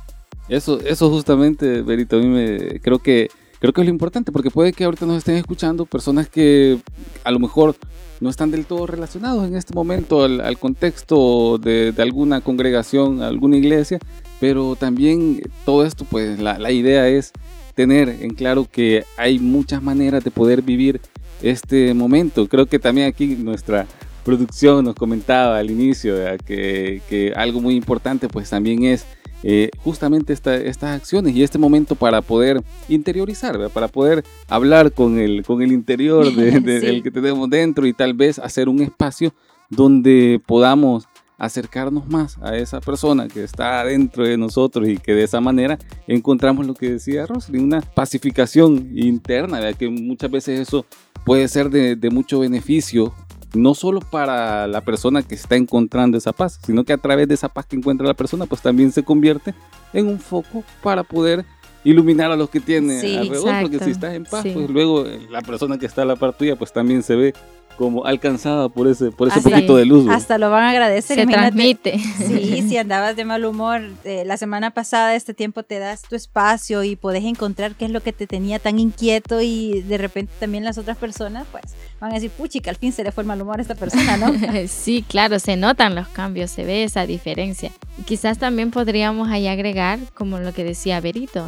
eso, 0.50 0.80
eso 0.82 1.10
justamente, 1.10 1.82
Berito, 1.82 2.18
a 2.18 2.20
mí 2.20 2.28
me 2.28 2.80
creo 2.82 3.00
que 3.00 3.30
creo 3.60 3.72
que 3.72 3.80
es 3.80 3.88
lo 3.88 3.94
importante, 3.94 4.32
porque 4.34 4.52
puede 4.52 4.74
que 4.74 4.84
ahorita 4.84 5.06
nos 5.06 5.20
estén 5.20 5.36
escuchando 5.36 5.86
personas 5.86 6.28
que 6.28 6.80
a 7.24 7.32
lo 7.32 7.40
mejor 7.40 7.78
no 8.20 8.30
están 8.30 8.52
del 8.52 8.66
todo 8.66 8.88
relacionados 8.88 9.48
en 9.48 9.56
este 9.56 9.74
momento 9.74 10.24
al, 10.26 10.58
contexto 10.60 11.58
de, 11.60 11.94
alguna 11.98 12.42
congregación, 12.42 13.22
alguna 13.22 13.56
iglesia, 13.56 14.00
pero 14.42 14.76
también 14.76 15.42
todo 15.64 15.86
esto, 15.86 16.04
pues 16.04 16.40
la, 16.40 16.60
la 16.60 16.72
idea 16.72 17.08
es 17.08 17.32
tener 17.74 18.10
en 18.10 18.34
claro 18.34 18.68
que 18.70 19.06
hay 19.16 19.40
muchas 19.40 19.82
maneras 19.82 20.26
de 20.26 20.32
poder 20.32 20.62
vivir 20.62 21.00
este 21.42 21.94
momento. 21.94 22.48
Creo 22.48 22.66
que 22.66 22.80
también 22.80 23.08
aquí 23.08 23.28
nuestra 23.36 23.88
producción 24.24 24.86
nos 24.86 24.96
comentaba 24.96 25.58
al 25.58 25.72
inicio 25.72 26.16
que, 26.46 27.02
que 27.10 27.34
algo 27.36 27.62
muy 27.62 27.76
importante 27.76 28.28
pues 28.28 28.50
también 28.50 28.84
es 28.84 29.06
eh, 29.44 29.70
justamente 29.84 30.34
estas 30.34 30.84
acciones 30.84 31.36
y 31.36 31.44
este 31.44 31.60
momento 31.60 31.96
para 31.96 32.22
poder 32.22 32.64
interiorizar, 32.88 33.70
para 33.70 33.90
poder 33.90 34.24
hablar 34.48 34.94
con 34.94 35.20
el, 35.20 35.44
con 35.46 35.62
el 35.62 35.72
interior 35.72 36.34
de, 36.34 36.60
del 36.62 37.04
que 37.04 37.12
tenemos 37.12 37.50
dentro 37.50 37.86
y 37.86 37.94
tal 37.94 38.14
vez 38.14 38.40
hacer 38.40 38.70
un 38.70 38.82
espacio 38.82 39.34
donde 39.70 40.42
podamos 40.46 41.08
acercarnos 41.38 42.08
más 42.08 42.38
a 42.42 42.56
esa 42.56 42.80
persona 42.80 43.28
que 43.28 43.44
está 43.44 43.84
dentro 43.84 44.26
de 44.26 44.38
nosotros 44.38 44.88
y 44.88 44.98
que 44.98 45.14
de 45.14 45.24
esa 45.24 45.42
manera 45.42 45.78
encontramos 46.08 46.66
lo 46.66 46.74
que 46.74 46.92
decía 46.92 47.26
Rosly, 47.26 47.60
una 47.60 47.82
pacificación 47.82 48.92
interna, 48.96 49.74
que 49.74 49.90
muchas 49.90 50.32
veces 50.32 50.62
eso 50.62 50.86
puede 51.26 51.48
ser 51.50 51.70
de, 51.70 51.96
de 51.96 52.10
mucho 52.10 52.40
beneficio 52.40 53.14
no 53.54 53.76
solo 53.76 54.00
para 54.02 54.68
la 54.68 54.82
persona 54.82 55.22
que 55.22 55.36
está 55.36 55.56
encontrando 55.56 56.18
esa 56.18 56.34
paz, 56.34 56.60
sino 56.66 56.84
que 56.84 56.94
a 56.94 56.98
través 56.98 57.28
de 57.28 57.36
esa 57.36 57.50
paz 57.50 57.66
que 57.66 57.76
encuentra 57.76 58.08
la 58.08 58.14
persona, 58.14 58.46
pues 58.46 58.62
también 58.62 58.92
se 58.92 59.04
convierte 59.04 59.54
en 59.94 60.08
un 60.08 60.20
foco 60.20 60.64
para 60.82 61.04
poder 61.04 61.46
iluminar 61.84 62.32
a 62.32 62.36
los 62.36 62.50
que 62.50 62.60
tiene 62.60 63.00
alrededor, 63.18 63.62
porque 63.62 63.80
si 63.80 63.92
estás 63.92 64.14
en 64.14 64.24
paz, 64.24 64.46
pues 64.54 64.70
luego 64.70 65.06
la 65.30 65.42
persona 65.42 65.78
que 65.78 65.86
está 65.86 66.04
a 66.04 66.06
la 66.06 66.16
par 66.16 66.34
tuya, 66.34 66.56
pues 66.56 66.72
también 66.72 67.04
se 67.04 67.16
ve 67.16 67.34
como 67.78 68.06
alcanzada 68.06 68.70
por 68.70 68.88
ese, 68.88 69.12
por 69.12 69.28
ese 69.28 69.42
poquito 69.42 69.76
de 69.76 69.86
luz. 69.86 70.10
Hasta 70.10 70.38
lo 70.38 70.50
van 70.50 70.64
a 70.64 70.70
agradecer. 70.72 71.20
Se 71.20 71.26
transmite. 71.26 72.00
Sí, 72.00 72.62
si 72.70 72.78
andabas 72.78 73.16
de 73.16 73.26
mal 73.26 73.46
humor, 73.46 73.82
eh, 74.04 74.24
la 74.26 74.38
semana 74.38 74.72
pasada, 74.72 75.16
este 75.16 75.34
tiempo 75.34 75.64
te 75.64 75.80
das 75.80 76.04
tu 76.04 76.16
espacio 76.16 76.84
y 76.84 76.96
podés 76.96 77.24
encontrar 77.24 77.76
qué 77.76 77.86
es 77.86 77.92
lo 77.92 78.02
que 78.02 78.14
te 78.14 78.28
tenía 78.28 78.60
tan 78.60 78.80
inquieto 78.80 79.42
y 79.42 79.82
de 79.82 79.98
repente 79.98 80.34
también 80.40 80.64
las 80.64 80.78
otras 80.78 80.98
personas, 80.98 81.46
pues, 81.52 81.64
van 82.00 82.12
a 82.12 82.16
decir, 82.16 82.32
puchica, 82.32 82.70
al 82.70 82.78
fin 82.78 82.92
se 82.92 83.04
le 83.04 83.12
fue 83.12 83.24
el 83.24 83.28
mal 83.28 83.42
humor 83.42 83.60
a 83.60 83.62
esta 83.62 83.76
persona, 83.76 84.18
¿no? 84.18 84.34
sí, 84.68 85.04
claro, 85.08 85.40
se 85.40 85.56
notan 85.56 85.96
los 85.96 86.08
cambios, 86.10 86.52
se 86.52 86.66
ve 86.66 86.84
esa 86.84 87.06
diferencia. 87.06 87.72
Quizás 88.06 88.38
también 88.38 88.72
podríamos 88.72 89.30
ahí 89.30 89.48
agregar, 89.48 90.00
como 90.14 90.40
lo 90.40 90.54
que 90.54 90.64
decía 90.64 91.00
Berito, 91.00 91.46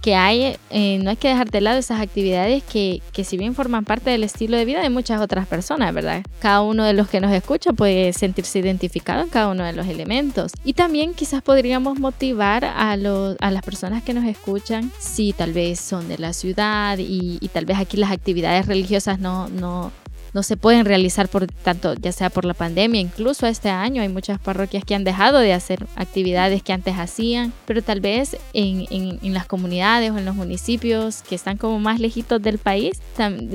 que 0.00 0.14
hay, 0.14 0.56
eh, 0.70 0.98
no 1.02 1.10
hay 1.10 1.16
que 1.16 1.28
dejar 1.28 1.50
de 1.50 1.60
lado 1.60 1.78
esas 1.78 2.00
actividades 2.00 2.62
que, 2.62 3.02
que 3.12 3.24
si 3.24 3.36
bien 3.36 3.54
forman 3.54 3.84
parte 3.84 4.10
del 4.10 4.24
estilo 4.24 4.56
de 4.56 4.64
vida 4.64 4.80
de 4.80 4.90
muchas 4.90 5.20
otras 5.20 5.46
personas, 5.46 5.92
¿verdad? 5.92 6.22
Cada 6.40 6.62
uno 6.62 6.84
de 6.84 6.92
los 6.92 7.08
que 7.08 7.20
nos 7.20 7.32
escucha 7.32 7.72
puede 7.72 8.12
sentirse 8.12 8.58
identificado 8.58 9.22
en 9.22 9.28
cada 9.28 9.48
uno 9.48 9.64
de 9.64 9.72
los 9.72 9.86
elementos. 9.86 10.52
Y 10.64 10.74
también 10.74 11.14
quizás 11.14 11.42
podríamos 11.42 11.98
motivar 11.98 12.64
a, 12.64 12.96
los, 12.96 13.36
a 13.40 13.50
las 13.50 13.62
personas 13.62 14.02
que 14.02 14.14
nos 14.14 14.24
escuchan, 14.24 14.90
si 14.98 15.32
tal 15.32 15.52
vez 15.52 15.80
son 15.80 16.08
de 16.08 16.18
la 16.18 16.32
ciudad 16.32 16.98
y, 16.98 17.38
y 17.40 17.48
tal 17.48 17.66
vez 17.66 17.78
aquí 17.78 17.96
las 17.96 18.12
actividades 18.12 18.66
religiosas 18.66 19.18
no, 19.18 19.48
no, 19.48 19.92
no 20.38 20.44
se 20.44 20.56
pueden 20.56 20.84
realizar 20.84 21.26
por 21.28 21.48
tanto, 21.48 21.94
ya 21.94 22.12
sea 22.12 22.30
por 22.30 22.44
la 22.44 22.54
pandemia, 22.54 23.00
incluso 23.00 23.44
este 23.48 23.70
año 23.70 24.02
hay 24.02 24.08
muchas 24.08 24.38
parroquias 24.38 24.84
que 24.84 24.94
han 24.94 25.02
dejado 25.02 25.40
de 25.40 25.52
hacer 25.52 25.84
actividades 25.96 26.62
que 26.62 26.72
antes 26.72 26.94
hacían, 26.96 27.52
pero 27.66 27.82
tal 27.82 28.00
vez 28.00 28.36
en, 28.52 28.86
en, 29.20 29.34
las 29.34 29.46
comunidades 29.46 30.12
o 30.12 30.18
en 30.18 30.24
los 30.24 30.36
municipios 30.36 31.22
que 31.22 31.34
están 31.34 31.56
como 31.56 31.80
más 31.80 31.98
lejitos 31.98 32.40
del 32.40 32.58
país, 32.58 33.00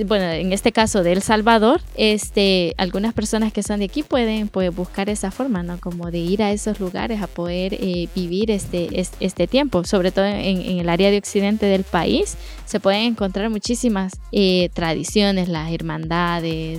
bueno, 0.06 0.26
en 0.26 0.52
este 0.52 0.74
caso 0.74 1.04
de 1.04 1.14
El 1.14 1.22
Salvador, 1.22 1.80
este, 1.96 2.74
algunas 2.78 3.14
personas 3.14 3.54
que 3.54 3.64
son 3.64 3.80
de 3.80 3.86
aquí 3.86 4.04
pueden 4.04 4.52
buscar 4.76 5.08
esa 5.08 5.32
forma, 5.32 5.64
¿no? 5.64 5.80
Como 5.80 6.12
de 6.12 6.20
ir 6.20 6.44
a 6.44 6.52
esos 6.52 6.82
lugares 6.82 7.22
a 7.22 7.28
poder 7.28 7.76
eh, 7.76 8.10
vivir 8.14 8.52
este, 8.52 8.90
este, 9.22 9.48
tiempo, 9.48 9.86
sobre 9.86 10.12
todo 10.12 10.26
en, 10.26 10.62
en, 10.62 10.80
el 10.80 10.90
área 10.90 11.12
de 11.12 11.18
occidente 11.18 11.66
del 11.66 11.86
país, 11.86 12.36
se 12.66 12.80
pueden 12.80 13.04
encontrar 13.04 13.50
muchísimas 13.50 14.14
eh, 14.32 14.70
tradiciones, 14.74 15.48
las 15.48 15.72
hermandades, 15.72 16.73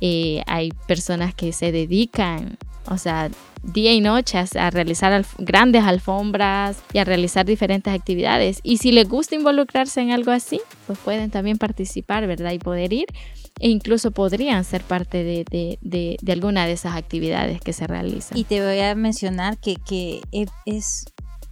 eh, 0.00 0.42
hay 0.46 0.70
personas 0.86 1.34
que 1.34 1.52
se 1.52 1.72
dedican, 1.72 2.58
o 2.86 2.98
sea, 2.98 3.30
día 3.62 3.92
y 3.92 4.00
noche 4.00 4.38
a, 4.38 4.70
realizar 4.70 5.24
grandes 5.38 5.84
alfombras 5.84 6.78
y 6.92 6.98
a 6.98 7.04
realizar 7.04 7.44
diferentes 7.44 7.92
actividades. 7.92 8.60
Y 8.62 8.78
si 8.78 8.92
les 8.92 9.08
gusta 9.08 9.34
involucrarse 9.34 10.00
en 10.00 10.12
algo 10.12 10.30
así, 10.30 10.60
pues 10.86 10.98
pueden 10.98 11.30
también 11.30 11.58
participar, 11.58 12.26
¿verdad? 12.26 12.52
Y 12.52 12.58
poder 12.58 12.92
ir 12.92 13.06
e 13.58 13.68
incluso 13.68 14.10
podrían 14.10 14.64
ser 14.64 14.82
parte 14.82 15.22
de, 15.22 16.18
alguna 16.28 16.66
de 16.66 16.72
esas 16.72 16.96
actividades 16.96 17.60
que 17.60 17.74
se 17.74 17.86
realizan. 17.86 18.38
Y 18.38 18.44
te 18.44 18.64
voy 18.64 18.80
a 18.80 18.94
mencionar 18.94 19.58
que, 19.58 19.76
que 19.76 20.22
e, 20.32 20.46
es 20.64 21.04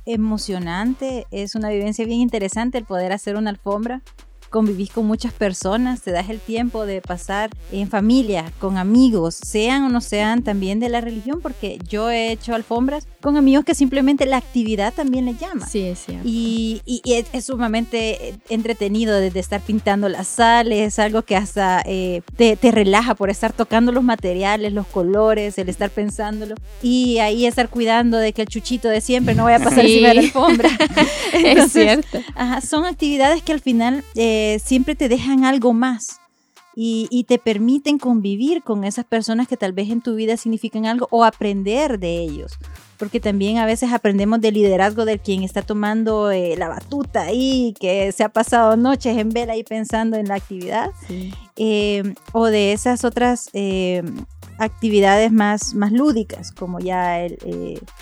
emocionante, 0.07 1.27
es 1.31 1.55
una 1.55 1.69
vivencia 1.69 2.07
bien 2.07 2.21
interesante 2.21 2.79
el 2.79 2.87
poder 2.87 3.13
hacer 3.13 3.37
una 3.37 3.51
alfombra 3.51 4.03
convivís 4.51 4.91
con 4.91 5.07
muchas 5.07 5.33
personas, 5.33 6.03
te 6.03 6.11
das 6.11 6.31
el 6.31 6.41
tiempo 6.41 6.87
de 6.87 7.01
pasar 7.01 7.51
en 7.73 7.89
familia, 7.89 8.53
con 8.59 8.77
amigos, 8.77 9.35
sean 9.35 9.85
o 9.85 9.89
no 9.89 10.01
sean 10.01 10.43
también 10.43 10.81
de 10.81 10.89
la 10.89 11.01
religión, 11.01 11.41
porque 11.41 11.79
yo 11.89 12.11
he 12.11 12.33
hecho 12.33 12.55
alfombras 12.55 13.07
con 13.21 13.37
amigos 13.37 13.65
que 13.65 13.75
simplemente 13.75 14.27
la 14.27 14.37
actividad 14.37 14.93
también 14.95 15.25
le 15.25 15.35
llama. 15.35 15.67
Sí, 15.67 15.81
es 15.81 16.05
cierto. 16.05 16.23
Y, 16.25 16.83
es, 17.05 17.45
sumamente 17.45 18.35
entretenido 18.49 19.19
desde 19.19 19.41
estar 19.41 19.61
pintando 19.61 20.09
las 20.09 20.27
sales, 20.27 20.99
algo 20.99 21.23
que 21.23 21.37
hasta 21.37 21.83
eh, 21.87 22.23
te, 22.37 22.57
relaja 22.71 23.15
por 23.15 23.31
estar 23.31 23.53
tocando 23.53 23.93
los 23.93 24.05
materiales, 24.05 24.73
los 24.73 24.87
colores, 24.87 25.59
el 25.59 25.69
estar 25.69 25.91
pensándolo 25.91 26.55
y 26.83 27.19
ahí 27.19 27.47
estar 27.47 27.69
cuidando 27.69 28.19
de 28.19 28.33
que 28.33 28.43
el 28.43 28.49
chuchito 28.49 28.89
de 28.89 29.01
siempre 29.01 29.35
no 29.35 29.45
vaya 29.45 29.57
a 29.57 29.61
pasar 29.61 29.85
encima 29.85 30.09
de 30.09 30.15
la 30.15 30.21
alfombra. 30.21 30.71
es 31.33 31.73
cierto. 31.73 32.19
son 32.67 32.85
actividades 32.85 33.43
que 33.43 33.53
al 33.53 33.61
final... 33.61 34.05
Eh, 34.15 34.61
siempre 34.65 34.95
te 34.95 35.09
dejan 35.09 35.45
algo 35.45 35.73
más. 35.73 36.21
Y, 36.81 37.25
te 37.27 37.39
permiten 37.39 37.99
convivir 37.99 38.63
con 38.63 38.85
esas 38.85 39.05
personas 39.05 39.49
que 39.49 39.57
tal 39.57 39.73
vez 39.73 39.91
en 39.91 40.01
tu 40.01 40.15
vida 40.15 40.37
significan 40.37 40.87
algo 40.87 41.09
o 41.11 41.25
aprender 41.25 41.99
de 41.99 42.21
ellos. 42.21 42.57
Porque 42.99 43.19
también 43.19 43.59
a 43.59 43.67
veces 43.67 43.93
aprendemos 43.93 44.41
del 44.41 44.55
liderazgo 44.55 45.05
de 45.05 45.19
quien 45.19 45.43
está 45.43 45.63
tomando 45.63 46.31
eh, 46.31 46.55
la 46.57 46.69
batuta 46.69 47.23
ahí, 47.23 47.75
que 47.81 48.13
se 48.13 48.23
ha 48.23 48.29
pasado 48.29 48.77
noches 48.77 49.19
en 49.19 49.31
vela 49.31 49.55
ahí 49.55 49.65
pensando 49.65 50.17
en 50.17 50.29
la 50.29 50.37
actividad. 50.37 50.91
Eh, 51.57 52.15
o 52.33 52.47
de 52.47 52.73
esas 52.73 53.05
otras 53.05 53.51
eh, 53.55 54.05
actividades 54.59 55.33
más, 55.33 55.75
más 55.75 55.91
lúdicas, 55.91 56.53
como 56.53 56.79
ya 56.79 57.27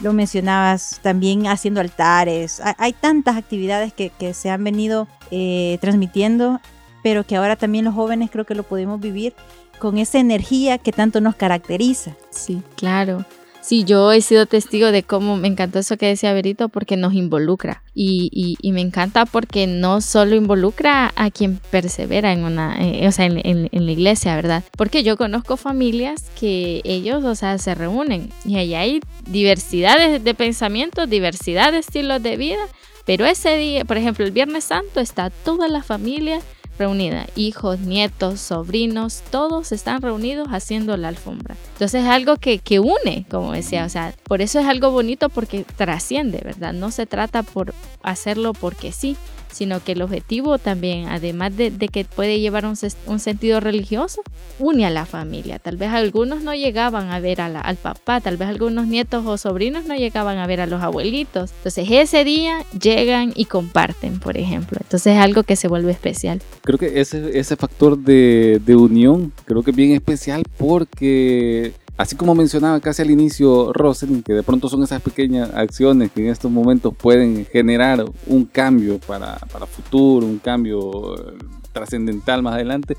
lo 0.00 0.12
mencionabas, 0.12 1.00
también 1.02 1.47
haciendo 1.47 1.80
altares. 1.80 2.61
Hay, 2.76 2.92
tantas 2.92 3.37
actividades 3.37 3.95
que, 3.95 4.11
que, 4.11 4.35
se 4.35 4.50
han 4.50 4.62
venido 4.62 5.09
eh, 5.30 5.78
transmitiendo, 5.80 6.61
pero 7.03 7.25
que 7.25 7.37
ahora 7.37 7.57
también 7.57 7.85
los 7.85 7.95
jóvenes 7.95 8.31
creo 8.31 8.45
que 8.45 8.55
lo 8.55 8.62
podemos 8.62 9.00
vivir 9.00 9.35
con 9.79 9.99
esa 9.99 10.19
energía 10.19 10.79
que 10.79 10.93
tanto 10.93 11.21
nos 11.21 11.37
caracteriza. 11.37 12.17
Sí, 12.31 12.62
claro. 12.76 13.25
Sí, 13.67 13.83
yo 13.83 14.12
he 14.12 14.21
sido 14.21 14.47
testigo 14.47 14.93
de 14.93 15.03
cómo 15.03 15.37
me 15.37 15.49
encantó 15.49 15.81
eso 15.81 15.97
que 15.97 16.07
decía 16.07 16.33
Berito 16.33 16.69
porque 16.69 16.97
nos 16.97 17.15
involucra 17.15 17.83
y, 17.97 18.57
y, 18.61 18.71
me 18.71 18.81
encanta 18.81 19.26
porque 19.26 19.67
no 19.67 20.00
solo 20.00 20.37
involucra 20.37 21.12
a 21.17 21.33
quien 21.33 21.59
persevera 21.73 22.33
en 22.33 22.45
una, 22.45 22.76
eh, 22.79 23.09
o 23.09 23.11
sea, 23.11 23.25
en, 23.25 23.41
en, 23.45 23.87
la 23.87 23.91
iglesia, 23.91 24.37
¿verdad? 24.37 24.62
Porque 24.76 25.03
yo 25.03 25.17
conozco 25.17 25.57
familias 25.57 26.31
que 26.38 26.81
ellos, 26.85 27.25
o 27.25 27.35
sea, 27.35 27.59
se 27.59 27.75
reúnen 27.75 28.31
y 28.45 28.55
ahí 28.55 28.76
hay 28.76 29.00
diversidades 29.26 30.23
de 30.23 30.35
pensamientos, 30.35 31.11
diversidad 31.11 31.73
de 31.73 31.79
estilos 31.79 32.23
de 32.23 32.37
vida, 32.37 32.69
pero 33.05 33.26
ese 33.26 33.57
día, 33.57 33.85
por 33.85 33.97
ejemplo, 33.97 34.25
el 34.25 34.31
Viernes 34.31 34.62
Santo 34.62 35.00
está 35.00 35.31
toda 35.31 35.67
la 35.67 35.83
familia 35.83 36.38
reunida, 36.78 37.26
hijos, 37.37 37.80
nietos, 37.80 38.40
sobrinos, 38.40 39.23
todos 39.30 39.73
están 39.73 40.02
reunidos 40.02 40.49
haciendo 40.50 40.97
la 40.97 41.09
alfombra. 41.09 41.56
Entonces 41.73 42.04
es 42.04 42.09
algo 42.09 42.37
que, 42.37 42.59
que 42.59 42.80
une, 42.80 43.26
como 43.30 43.52
decía, 43.52 43.85
o 43.85 43.88
sea, 43.88 44.14
por 44.25 44.42
eso 44.42 44.59
es 44.59 44.66
algo 44.66 44.90
bonito 44.90 45.28
porque 45.28 45.64
trasciende, 45.76 46.40
¿verdad? 46.45 46.73
No 46.73 46.90
se 46.90 47.06
trata 47.06 47.42
por 47.42 47.75
hacerlo 48.02 48.52
porque 48.52 48.92
sí, 48.92 49.16
sino 49.56 49.82
que 49.82 49.92
el 49.92 50.02
objetivo 50.02 50.58
también, 50.58 51.08
además 51.08 51.56
de, 51.56 51.70
que 51.88 52.04
puede 52.04 52.40
llevar 52.40 52.66
un, 52.66 52.76
sentido 52.76 53.58
religioso, 53.58 54.20
une 54.58 54.84
a 54.84 54.90
la 54.90 55.06
familia. 55.06 55.58
Tal 55.58 55.78
vez 55.78 55.88
algunos 55.90 56.42
no 56.42 56.54
llegaban 56.54 57.10
a 57.10 57.20
ver 57.20 57.40
al 57.40 57.76
papá, 57.76 58.20
tal 58.20 58.36
vez 58.36 58.48
algunos 58.48 58.86
nietos 58.86 59.25
o 59.25 59.38
sobrinos 59.38 59.86
no 59.86 59.96
llegaban 59.96 60.36
a 60.36 60.46
ver 60.46 60.60
a 60.60 60.66
los 60.66 60.82
abuelitos. 60.82 61.52
Entonces 61.56 61.88
ese 61.90 62.25
día 62.25 62.64
llegan 62.78 63.32
y 63.34 63.46
comparten, 63.46 64.20
por 64.20 64.36
ejemplo. 64.36 64.78
Entonces 64.82 65.14
es 65.14 65.18
algo 65.18 65.42
que 65.42 65.56
se 65.56 65.68
vuelve 65.68 65.90
especial. 65.90 66.42
Creo 66.62 66.78
que 66.78 67.00
ese, 67.00 67.38
ese 67.38 67.56
factor 67.56 67.96
de, 67.96 68.60
de 68.64 68.76
unión, 68.76 69.32
creo 69.46 69.62
que 69.62 69.70
es 69.70 69.76
bien 69.76 69.92
especial 69.92 70.42
porque 70.58 71.72
Así 71.97 72.15
como 72.15 72.35
mencionaba 72.35 72.79
casi 72.81 73.03
al 73.03 73.11
inicio 73.11 73.73
Rosalind, 73.73 74.23
que 74.23 74.35
de 74.35 74.43
pronto 74.43 74.69
son 74.69 74.83
esas 74.83 75.00
pequeñas 75.00 75.50
acciones 75.55 76.11
que 76.12 76.23
en 76.23 76.31
estos 76.31 76.50
momentos 76.50 76.95
pueden 76.95 77.47
generar 77.47 78.05
un 78.26 78.45
cambio 78.45 78.99
para, 78.99 79.37
para 79.50 79.65
futuro, 79.65 80.26
un 80.26 80.38
cambio 80.38 81.15
eh, 81.17 81.38
trascendental 81.73 82.43
más 82.43 82.55
adelante. 82.55 82.97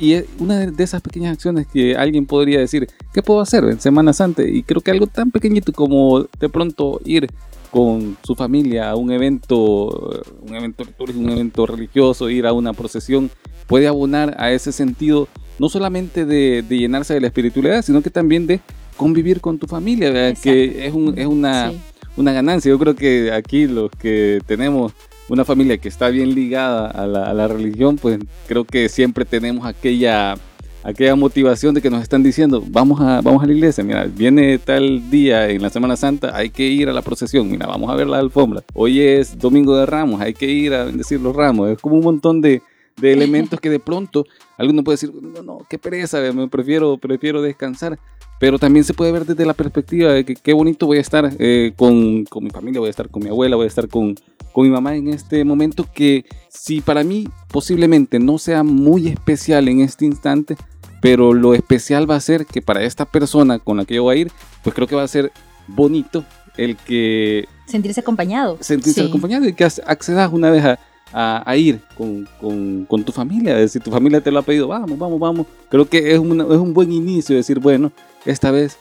Y 0.00 0.16
una 0.38 0.66
de 0.66 0.84
esas 0.84 1.00
pequeñas 1.00 1.32
acciones 1.32 1.66
que 1.66 1.96
alguien 1.96 2.26
podría 2.26 2.60
decir, 2.60 2.88
¿qué 3.14 3.22
puedo 3.22 3.40
hacer 3.40 3.64
en 3.64 3.80
Semana 3.80 4.12
Santa? 4.12 4.42
Y 4.42 4.62
creo 4.62 4.82
que 4.82 4.90
algo 4.90 5.06
tan 5.06 5.30
pequeñito 5.30 5.72
como 5.72 6.24
de 6.38 6.48
pronto 6.50 7.00
ir 7.06 7.26
con 7.70 8.18
su 8.22 8.34
familia 8.34 8.90
a 8.90 8.96
un 8.96 9.10
evento, 9.10 10.14
eh, 10.14 10.22
un 10.46 10.54
evento 10.54 10.84
un 11.16 11.30
evento 11.30 11.66
religioso, 11.66 12.28
ir 12.28 12.46
a 12.46 12.52
una 12.52 12.74
procesión, 12.74 13.30
puede 13.66 13.88
abonar 13.88 14.36
a 14.38 14.52
ese 14.52 14.72
sentido 14.72 15.26
no 15.58 15.68
solamente 15.68 16.24
de, 16.24 16.64
llenarse 16.68 17.14
de 17.14 17.20
la 17.20 17.28
espiritualidad, 17.28 17.82
sino 17.82 18.02
que 18.02 18.10
también 18.10 18.46
de 18.46 18.60
convivir 18.96 19.40
con 19.40 19.58
tu 19.58 19.66
familia, 19.66 20.34
que 20.34 20.86
es, 20.86 20.94
es 21.16 21.26
una, 21.26 21.72
una 22.16 22.32
ganancia. 22.32 22.70
Yo 22.70 22.78
creo 22.78 22.94
que 22.94 23.32
aquí 23.32 23.66
los 23.66 23.90
que 23.90 24.40
tenemos 24.46 24.92
una 25.28 25.44
familia 25.44 25.78
que 25.78 25.88
está 25.88 26.08
bien 26.08 26.34
ligada 26.34 26.88
a 26.88 27.06
la, 27.06 27.24
a 27.24 27.34
la 27.34 27.48
religión, 27.48 27.96
pues 27.96 28.18
creo 28.46 28.64
que 28.64 28.88
siempre 28.88 29.24
tenemos 29.24 29.66
aquella 29.66 30.36
aquella 30.84 31.14
motivación 31.14 31.74
de 31.74 31.80
que 31.80 31.90
nos 31.90 32.02
están 32.02 32.22
diciendo, 32.22 32.62
vamos 32.66 33.00
a, 33.00 33.20
vamos 33.20 33.42
a 33.42 33.46
la 33.46 33.52
iglesia, 33.52 33.84
mira, 33.84 34.04
viene 34.04 34.58
tal 34.58 35.10
día 35.10 35.48
en 35.48 35.62
la 35.62 35.70
Semana 35.70 35.96
Santa, 35.96 36.36
hay 36.36 36.50
que 36.50 36.64
ir 36.64 36.88
a 36.88 36.92
la 36.92 37.02
procesión, 37.02 37.50
mira, 37.50 37.66
vamos 37.66 37.90
a 37.90 37.94
ver 37.94 38.06
la 38.06 38.18
alfombra. 38.18 38.64
Hoy 38.74 39.00
es 39.00 39.38
Domingo 39.38 39.76
de 39.76 39.86
Ramos, 39.86 40.20
hay 40.20 40.34
que 40.34 40.46
ir 40.46 40.74
a 40.74 40.84
bendecir 40.84 41.20
los 41.20 41.34
ramos. 41.34 41.70
Es 41.70 41.78
como 41.78 41.96
un 41.96 42.04
montón 42.04 42.40
de, 42.40 42.62
de 42.96 43.12
elementos 43.12 43.60
que 43.60 43.70
de 43.70 43.80
pronto 43.80 44.26
alguno 44.58 44.84
puede 44.84 44.94
decir, 44.94 45.12
no, 45.14 45.42
no, 45.42 45.66
qué 45.68 45.78
pereza, 45.78 46.20
me 46.32 46.48
prefiero, 46.48 46.98
prefiero 46.98 47.42
descansar. 47.42 47.98
Pero 48.38 48.58
también 48.58 48.84
se 48.84 48.92
puede 48.92 49.12
ver 49.12 49.24
desde 49.24 49.46
la 49.46 49.54
perspectiva 49.54 50.12
de 50.12 50.24
que 50.24 50.34
qué 50.34 50.52
bonito 50.52 50.86
voy 50.86 50.98
a 50.98 51.00
estar 51.00 51.30
eh, 51.38 51.72
con, 51.76 52.24
con, 52.24 52.42
mi 52.42 52.50
familia, 52.50 52.80
voy 52.80 52.88
a 52.88 52.90
estar 52.90 53.08
con 53.08 53.22
mi 53.22 53.28
abuela, 53.28 53.54
voy 53.54 53.66
a 53.66 53.68
estar 53.68 53.86
con, 53.86 54.16
con 54.52 54.64
mi 54.64 54.70
mamá 54.70 54.96
en 54.96 55.08
este 55.08 55.44
momento 55.44 55.86
que 55.92 56.24
si 56.48 56.80
para 56.80 57.04
mí 57.04 57.28
posiblemente 57.52 58.18
no 58.18 58.38
sea 58.38 58.64
muy 58.64 59.06
especial 59.06 59.68
en 59.68 59.80
este 59.80 60.06
instante, 60.06 60.56
pero 61.00 61.32
lo 61.34 61.54
especial 61.54 62.10
va 62.10 62.16
a 62.16 62.20
ser 62.20 62.46
que 62.46 62.62
para 62.62 62.82
esta 62.82 63.04
persona 63.04 63.60
con 63.60 63.76
la 63.76 63.84
que 63.84 63.94
yo 63.94 64.04
voy 64.04 64.16
a 64.16 64.20
ir, 64.20 64.32
pues 64.64 64.74
creo 64.74 64.88
que 64.88 64.96
va 64.96 65.04
a 65.04 65.08
ser 65.08 65.30
bonito 65.68 66.24
el 66.56 66.76
que... 66.76 67.46
Sentirse 67.66 68.00
acompañado. 68.00 68.58
Sentirse 68.60 69.02
acompañado 69.02 69.46
y 69.46 69.52
que 69.52 69.64
accedas 69.64 70.32
una 70.32 70.50
vez 70.50 70.64
a, 70.64 70.78
a, 71.12 71.56
ir 71.56 71.80
con, 71.96 72.28
con, 72.40 72.84
con, 72.86 73.04
tu 73.04 73.12
familia. 73.12 73.66
Si 73.68 73.80
tu 73.80 73.90
familia 73.90 74.20
te 74.20 74.30
lo 74.30 74.38
ha 74.38 74.42
pedido, 74.42 74.68
vamos, 74.68 74.98
vamos, 74.98 75.20
vamos. 75.20 75.46
Creo 75.68 75.84
que 75.84 76.12
es, 76.12 76.18
una, 76.18 76.44
es 76.44 76.58
un 76.58 76.72
buen 76.72 76.92
inicio 76.92 77.36
decir, 77.36 77.58
bueno, 77.58 77.92
esta 78.24 78.50
vez 78.50 78.78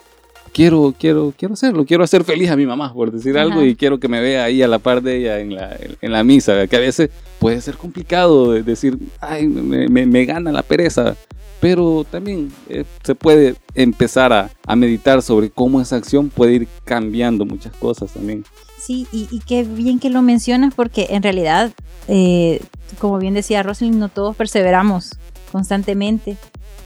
quiero, 0.53 0.93
quiero, 0.97 1.33
quiero 1.37 1.53
hacerlo, 1.53 1.85
quiero 1.85 2.03
hacer 2.03 2.23
feliz 2.23 2.49
a 2.49 2.55
mi 2.55 2.65
mamá, 2.65 2.93
por 2.93 3.11
decir 3.11 3.37
algo, 3.37 3.63
y 3.63 3.75
quiero 3.75 3.99
que 3.99 4.07
me 4.07 4.21
vea 4.21 4.43
ahí 4.43 4.61
a 4.61 4.67
la 4.67 4.79
par 4.79 5.01
de 5.01 5.17
ella 5.17 5.39
en 5.39 5.55
la, 5.55 5.77
en 6.01 6.11
la 6.11 6.23
misa, 6.23 6.67
que 6.67 6.75
a 6.75 6.79
veces 6.79 7.09
puede 7.39 7.61
ser 7.61 7.75
complicado 7.75 8.53
decir, 8.53 8.97
ay, 9.19 9.47
me, 9.47 10.05
me, 10.05 10.25
gana 10.25 10.51
la 10.51 10.63
pereza, 10.63 11.15
pero 11.59 12.05
también 12.09 12.51
eh, 12.69 12.85
se 13.03 13.15
puede 13.15 13.55
empezar 13.75 14.33
a, 14.33 14.49
a, 14.65 14.75
meditar 14.75 15.21
sobre 15.21 15.49
cómo 15.49 15.79
esa 15.79 15.95
acción 15.95 16.29
puede 16.29 16.53
ir 16.53 16.67
cambiando 16.83 17.45
muchas 17.45 17.75
cosas 17.75 18.11
también. 18.11 18.43
Sí, 18.91 19.07
y, 19.13 19.29
y 19.31 19.39
qué 19.39 19.63
bien 19.63 19.99
que 19.99 20.09
lo 20.09 20.21
mencionas 20.21 20.73
porque 20.75 21.07
en 21.11 21.23
realidad, 21.23 21.71
eh, 22.09 22.61
como 22.99 23.19
bien 23.19 23.33
decía 23.33 23.63
Rosalind, 23.63 23.95
no 23.95 24.09
todos 24.09 24.35
perseveramos 24.35 25.17
constantemente, 25.49 26.35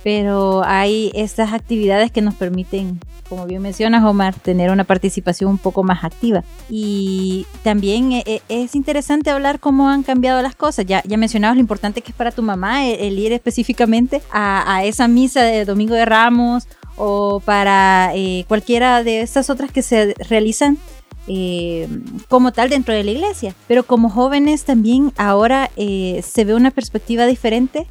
pero 0.04 0.62
hay 0.64 1.12
estas 1.16 1.52
actividades 1.52 2.12
que 2.12 2.22
nos 2.22 2.36
permiten 2.36 3.00
como 3.28 3.48
bien 3.48 3.62
mencionas, 3.62 4.04
Omar, 4.04 4.36
tener 4.36 4.70
una 4.70 4.84
participación 4.84 5.50
un 5.50 5.58
poco 5.58 5.82
más 5.82 6.04
activa. 6.04 6.44
Y 6.70 7.48
también 7.64 8.12
eh, 8.12 8.24
eh, 8.28 8.42
es 8.50 8.76
interesante 8.76 9.32
hablar 9.32 9.60
cómo 9.60 9.90
han 9.90 10.04
cambiado 10.04 10.44
las 10.44 10.56
cosas. 10.56 10.86
Ya, 10.86 11.02
ya 11.06 11.18
mencionabas 11.18 11.58
lo 11.58 11.62
importante 11.62 12.02
que 12.02 12.12
es 12.12 12.16
para 12.16 12.32
tu 12.32 12.44
mamá 12.44 12.86
el, 12.86 13.18
ir 13.18 13.34
específicamente 13.34 14.22
a, 14.32 14.84
esa 14.86 15.08
misa 15.08 15.42
de 15.42 15.66
Domingo 15.66 15.96
de 15.96 16.06
Ramos 16.06 16.68
o 16.98 17.40
para 17.40 18.12
eh, 18.14 18.46
cualquiera 18.48 19.04
de 19.04 19.22
estas 19.22 19.50
otras 19.50 19.72
que 19.72 19.82
se 19.82 20.14
realizan 20.30 20.78
como 22.30 22.52
tal 22.52 22.70
dentro 22.70 22.94
de 22.94 23.04
la 23.04 23.12
iglesia. 23.12 23.56
Pero 23.68 23.84
como 23.84 24.10
jóvenes 24.10 24.64
también 24.64 25.12
ahora 25.18 25.70
se 25.76 26.46
ve 26.46 26.54
una 26.54 26.72
perspectiva 26.72 27.26
diferente 27.26 27.88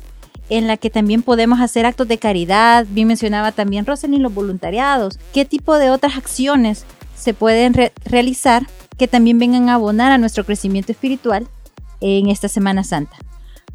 en 0.50 0.66
la 0.66 0.76
que 0.76 0.90
también 0.90 1.22
podemos 1.22 1.60
hacer 1.60 1.86
actos 1.86 2.06
de 2.06 2.18
caridad. 2.18 2.86
Bien 2.90 3.08
mencionaba 3.08 3.52
también 3.52 3.86
Rosalind 3.86 4.22
los 4.22 4.34
voluntariados. 4.34 5.18
¿Qué 5.32 5.44
tipo 5.44 5.78
de 5.78 5.90
otras 5.90 6.16
acciones 6.16 6.84
se 7.16 7.32
pueden 7.32 7.74
realizar 8.04 8.66
que 8.98 9.08
también 9.08 9.38
vengan 9.38 9.68
a 9.68 9.74
abonar 9.74 10.12
a 10.12 10.18
nuestro 10.18 10.44
crecimiento 10.44 10.92
espiritual 10.92 11.48
en 12.00 12.28
esta 12.28 12.48
Semana 12.48 12.84
Santa? 12.84 13.16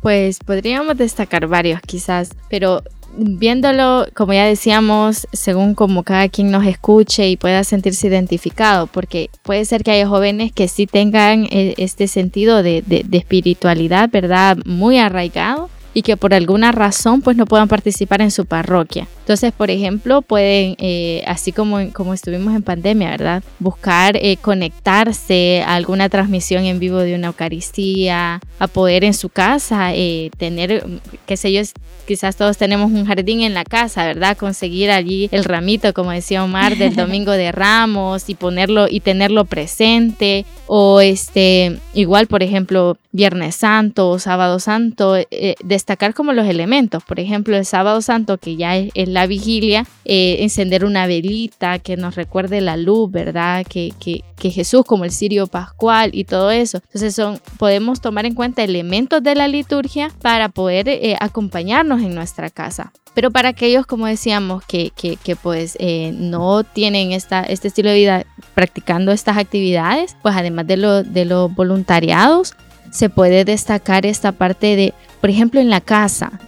Pues 0.02 0.40
podríamos 0.40 0.96
destacar 0.96 1.48
varios 1.48 1.82
quizás, 1.82 2.30
pero 2.50 2.84
viéndolo, 3.20 4.08
como 4.16 4.34
ya 4.34 4.46
decíamos, 4.46 5.28
según 5.34 5.76
como 5.76 6.04
cada 6.04 6.30
quien 6.30 6.52
nos 6.52 6.66
escuche 6.66 7.30
y 7.30 7.38
pueda 7.38 7.64
sentirse 7.64 8.08
identificado, 8.08 8.88
porque 8.88 9.30
puede 9.44 9.66
ser 9.66 9.84
que 9.84 9.92
haya 9.92 10.08
jóvenes 10.08 10.52
que 10.52 10.68
sí 10.68 10.88
tengan 10.88 11.48
eh, 11.52 11.76
este 11.78 12.08
sentido 12.08 12.64
de, 12.64 12.82
de 12.82 13.18
espiritualidad, 13.18 14.10
¿verdad? 14.12 14.58
Muy 14.66 14.98
arraigado 14.98 15.70
y 15.94 16.02
que 16.02 16.18
por 16.18 16.34
alguna 16.34 16.72
razón 16.72 17.22
pues 17.22 17.36
no 17.38 17.46
puedan 17.46 17.68
participar 17.68 18.22
en 18.22 18.32
su 18.32 18.46
parroquia. 18.46 19.08
Entonces, 19.30 19.54
por 19.54 19.70
ejemplo, 19.70 20.24
pueden, 20.24 20.76
eh, 20.80 21.24
así 21.28 21.52
como, 21.52 21.94
como 21.94 22.16
estuvimos 22.16 22.56
en 22.56 22.64
pandemia, 22.64 23.12
¿verdad? 23.12 23.44
Buscar 23.60 24.18
eh, 24.18 24.38
conectarse 24.38 25.64
a 25.68 25.76
alguna 25.76 26.10
transmisión 26.10 26.66
en 26.66 26.80
vivo 26.80 26.98
de 26.98 27.14
una 27.14 27.28
Eucaristía, 27.28 28.42
a 28.58 28.68
poder 28.68 29.04
en 29.04 29.14
su 29.14 29.30
casa 29.30 29.94
eh, 29.94 30.32
tener, 30.40 30.84
qué 31.28 31.38
sé 31.38 31.54
yo, 31.54 31.62
quizás 32.08 32.38
todos 32.38 32.58
tenemos 32.58 32.92
un 32.92 33.06
jardín 33.06 33.42
en 33.42 33.54
la 33.54 33.66
casa, 33.66 34.04
¿verdad? 34.04 34.36
Conseguir 34.36 34.90
allí 34.90 35.30
el 35.32 35.44
ramito, 35.44 35.94
como 35.94 36.10
decía 36.10 36.44
Omar, 36.44 36.76
del 36.76 36.96
Domingo 36.96 37.34
de 37.34 37.52
Ramos 37.52 38.30
y 38.30 38.34
ponerlo 38.34 38.88
y 38.90 39.02
tenerlo 39.02 39.46
presente. 39.46 40.44
O 40.66 41.02
este, 41.02 41.78
igual, 41.94 42.26
por 42.26 42.42
ejemplo, 42.42 42.98
Viernes 43.12 43.56
Santo 43.56 44.10
o 44.10 44.20
Sábado 44.20 44.60
Santo, 44.60 45.16
destacar 45.64 46.14
como 46.14 46.34
los 46.34 46.48
elementos. 46.48 47.04
Por 47.04 47.20
ejemplo, 47.20 47.58
el 47.58 47.66
Sábado 47.66 48.02
Santo, 48.02 48.38
que 48.38 48.56
ya 48.56 48.76
es 48.76 49.08
la 49.08 49.19
vigilia, 49.26 49.86
eh, 50.06 50.38
encender 50.40 50.86
una 50.86 51.08
velita 51.08 51.80
que 51.80 51.98
nos 51.98 52.16
recuerde 52.16 52.62
la 52.62 52.78
luz, 52.78 53.12
¿verdad? 53.12 53.66
Que, 53.68 53.94
que, 54.00 54.24
Jesús 54.42 54.84
como 54.86 55.04
el 55.04 55.12
cirio 55.12 55.48
pascual 55.48 56.12
y 56.14 56.24
todo 56.24 56.50
eso. 56.50 56.80
Entonces 56.86 57.14
son, 57.14 57.42
podemos 57.58 58.00
tomar 58.00 58.26
en 58.26 58.36
cuenta 58.36 58.64
elementos 58.64 59.22
de 59.22 59.36
la 59.36 59.50
liturgia 59.50 60.12
para 60.22 60.48
poder 60.50 60.88
eh, 60.88 61.18
acompañarnos 61.20 62.02
en 62.02 62.16
nuestra 62.16 62.50
casa. 62.50 62.94
Pero 63.14 63.32
para 63.32 63.50
aquellos, 63.50 63.86
como 63.86 64.06
decíamos, 64.06 64.64
que, 64.66 64.92
que, 64.96 65.18
que 65.18 65.36
pues 65.36 65.76
eh, 65.80 66.14
no 66.14 66.64
tienen 66.64 67.12
esta, 67.12 67.44
este 67.44 67.68
estilo 67.68 67.90
de 67.90 67.96
vida 67.98 68.26
practicando 68.54 69.12
estas 69.12 69.38
actividades, 69.38 70.16
pues 70.22 70.36
además 70.38 70.68
de, 70.68 70.78
lo, 70.78 71.04
de 71.04 71.26
los 71.26 71.54
voluntariados, 71.54 72.56
se 72.92 73.10
puede 73.10 73.46
destacar 73.46 74.06
esta 74.06 74.32
parte 74.32 74.76
de, 74.76 74.94
por 75.22 75.30
ejemplo, 75.30 75.60
en 75.60 75.70
la 75.70 75.82
casa, 75.82 76.40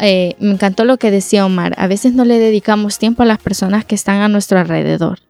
eh, 0.00 0.34
me 0.38 0.52
encantó 0.52 0.84
lo 0.84 0.98
que 0.98 1.10
decía 1.10 1.46
Omar, 1.46 1.74
a 1.78 1.86
veces 1.86 2.14
no 2.14 2.24
le 2.24 2.38
dedicamos 2.38 2.98
tiempo 2.98 3.22
a 3.22 3.26
las 3.26 3.38
personas 3.38 3.84
que 3.84 3.94
están 3.94 4.20
a 4.20 4.28
nuestro 4.28 4.58
alrededor. 4.58 5.20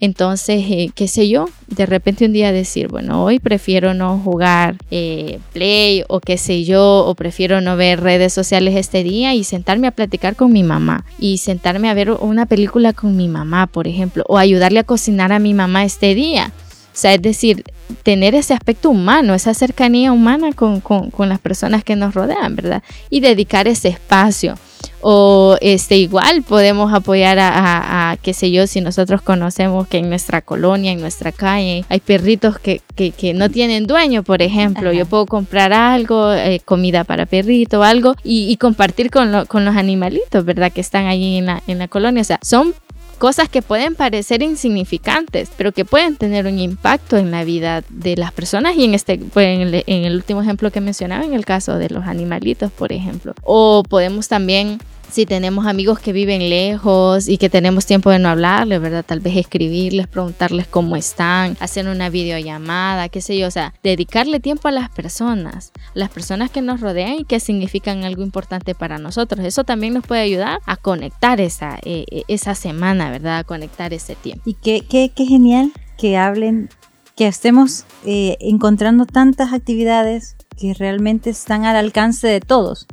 Entonces, 0.00 0.64
eh, 0.68 0.90
qué 0.92 1.06
sé 1.06 1.28
yo, 1.28 1.48
de 1.68 1.86
repente 1.86 2.24
un 2.24 2.32
día 2.32 2.50
decir, 2.50 2.88
bueno, 2.88 3.22
hoy 3.22 3.38
prefiero 3.38 3.94
no 3.94 4.18
jugar 4.18 4.74
eh, 4.90 5.38
play 5.52 6.02
o 6.08 6.18
qué 6.18 6.38
sé 6.38 6.64
yo, 6.64 7.04
o 7.06 7.14
prefiero 7.14 7.60
no 7.60 7.76
ver 7.76 8.00
redes 8.00 8.32
sociales 8.32 8.74
este 8.74 9.04
día 9.04 9.32
y 9.34 9.44
sentarme 9.44 9.86
a 9.86 9.92
platicar 9.92 10.34
con 10.34 10.52
mi 10.52 10.64
mamá 10.64 11.04
y 11.20 11.38
sentarme 11.38 11.88
a 11.88 11.94
ver 11.94 12.10
una 12.10 12.46
película 12.46 12.92
con 12.92 13.16
mi 13.16 13.28
mamá, 13.28 13.68
por 13.68 13.86
ejemplo, 13.86 14.24
o 14.26 14.38
ayudarle 14.38 14.80
a 14.80 14.84
cocinar 14.84 15.32
a 15.32 15.38
mi 15.38 15.54
mamá 15.54 15.84
este 15.84 16.16
día. 16.16 16.52
O 16.92 16.96
sea, 16.96 17.14
es 17.14 17.22
decir, 17.22 17.64
tener 18.02 18.34
ese 18.34 18.52
aspecto 18.52 18.90
humano, 18.90 19.34
esa 19.34 19.54
cercanía 19.54 20.12
humana 20.12 20.52
con, 20.52 20.80
con, 20.80 21.28
las 21.28 21.38
personas 21.38 21.84
que 21.84 21.96
nos 21.96 22.14
rodean, 22.14 22.54
¿verdad? 22.54 22.82
Y 23.08 23.20
dedicar 23.20 23.66
ese 23.66 23.88
espacio. 23.88 24.56
O 25.00 25.56
este, 25.60 25.96
igual 25.96 26.42
podemos 26.42 26.92
apoyar 26.92 27.38
a, 27.40 28.16
qué 28.22 28.34
sé 28.34 28.50
yo, 28.50 28.66
si 28.66 28.80
nosotros 28.80 29.22
conocemos 29.22 29.88
que 29.88 29.98
en 29.98 30.08
nuestra 30.08 30.42
colonia, 30.42 30.92
en 30.92 31.00
nuestra 31.00 31.32
calle, 31.32 31.84
hay 31.88 32.00
perritos 32.00 32.58
que, 32.58 32.82
que, 32.94 33.34
no 33.34 33.48
tienen 33.48 33.86
dueño, 33.86 34.22
por 34.22 34.42
ejemplo. 34.42 34.92
Yo 34.92 35.06
puedo 35.06 35.26
comprar 35.26 35.72
algo, 35.72 36.32
eh, 36.32 36.60
comida 36.64 37.04
para 37.04 37.26
perrito, 37.26 37.82
algo, 37.82 38.14
y, 38.22 38.50
y 38.50 38.56
compartir 38.58 39.10
con, 39.10 39.46
con, 39.46 39.64
los 39.64 39.76
animalitos, 39.76 40.44
¿verdad? 40.44 40.70
Que 40.70 40.82
están 40.82 41.06
allí 41.06 41.38
en 41.38 41.46
la, 41.46 41.62
en 41.66 41.78
la 41.78 41.88
colonia. 41.88 42.20
O 42.20 42.24
sea, 42.24 42.38
son 42.42 42.74
cosas 43.22 43.48
que 43.48 43.62
pueden 43.62 43.94
parecer 43.94 44.42
insignificantes, 44.42 45.48
pero 45.56 45.70
que 45.70 45.84
pueden 45.84 46.16
tener 46.16 46.48
un 46.48 46.58
impacto 46.58 47.16
en 47.16 47.30
la 47.30 47.44
vida 47.44 47.84
de 47.88 48.16
las 48.16 48.32
personas 48.32 48.74
y 48.76 48.82
en 48.82 48.94
este 48.94 49.16
pues, 49.16 49.46
en, 49.46 49.60
el, 49.60 49.84
en 49.86 50.04
el 50.06 50.16
último 50.16 50.42
ejemplo 50.42 50.72
que 50.72 50.80
mencionaba, 50.80 51.24
en 51.24 51.32
el 51.32 51.44
caso 51.44 51.78
de 51.78 51.88
los 51.88 52.04
animalitos, 52.04 52.72
por 52.72 52.92
ejemplo. 52.92 53.32
O 53.44 53.84
podemos 53.88 54.26
también 54.26 54.80
si 55.12 55.26
tenemos 55.26 55.66
amigos 55.66 55.98
que 55.98 56.14
viven 56.14 56.48
lejos 56.48 57.28
y 57.28 57.36
que 57.36 57.50
tenemos 57.50 57.84
tiempo 57.84 58.10
de 58.10 58.18
no 58.18 58.30
hablarles, 58.30 58.80
¿verdad? 58.80 59.04
Tal 59.04 59.20
vez 59.20 59.36
escribirles, 59.36 60.06
preguntarles 60.06 60.66
cómo 60.66 60.96
están, 60.96 61.54
hacer 61.60 61.86
una 61.86 62.08
videollamada, 62.08 63.10
qué 63.10 63.20
sé 63.20 63.36
yo, 63.36 63.46
o 63.46 63.50
sea, 63.50 63.74
dedicarle 63.82 64.40
tiempo 64.40 64.68
a 64.68 64.70
las 64.70 64.88
personas, 64.88 65.72
las 65.92 66.08
personas 66.08 66.50
que 66.50 66.62
nos 66.62 66.80
rodean 66.80 67.12
y 67.20 67.24
que 67.24 67.40
significan 67.40 68.04
algo 68.04 68.22
importante 68.22 68.74
para 68.74 68.96
nosotros. 68.96 69.44
Eso 69.44 69.64
también 69.64 69.92
nos 69.92 70.06
puede 70.06 70.22
ayudar 70.22 70.60
a 70.64 70.76
conectar 70.76 71.42
esa, 71.42 71.78
eh, 71.82 72.06
eh, 72.10 72.22
esa 72.28 72.54
semana, 72.54 73.10
¿verdad? 73.10 73.38
A 73.38 73.44
conectar 73.44 73.92
ese 73.92 74.14
tiempo. 74.14 74.42
Y 74.46 74.54
qué, 74.54 74.82
qué, 74.88 75.10
qué 75.14 75.26
genial 75.26 75.72
que 75.98 76.16
hablen, 76.16 76.70
que 77.16 77.26
estemos 77.26 77.84
eh, 78.06 78.38
encontrando 78.40 79.04
tantas 79.04 79.52
actividades 79.52 80.36
que 80.58 80.72
realmente 80.72 81.28
están 81.28 81.66
al 81.66 81.76
alcance 81.76 82.26
de 82.26 82.40
todos 82.40 82.86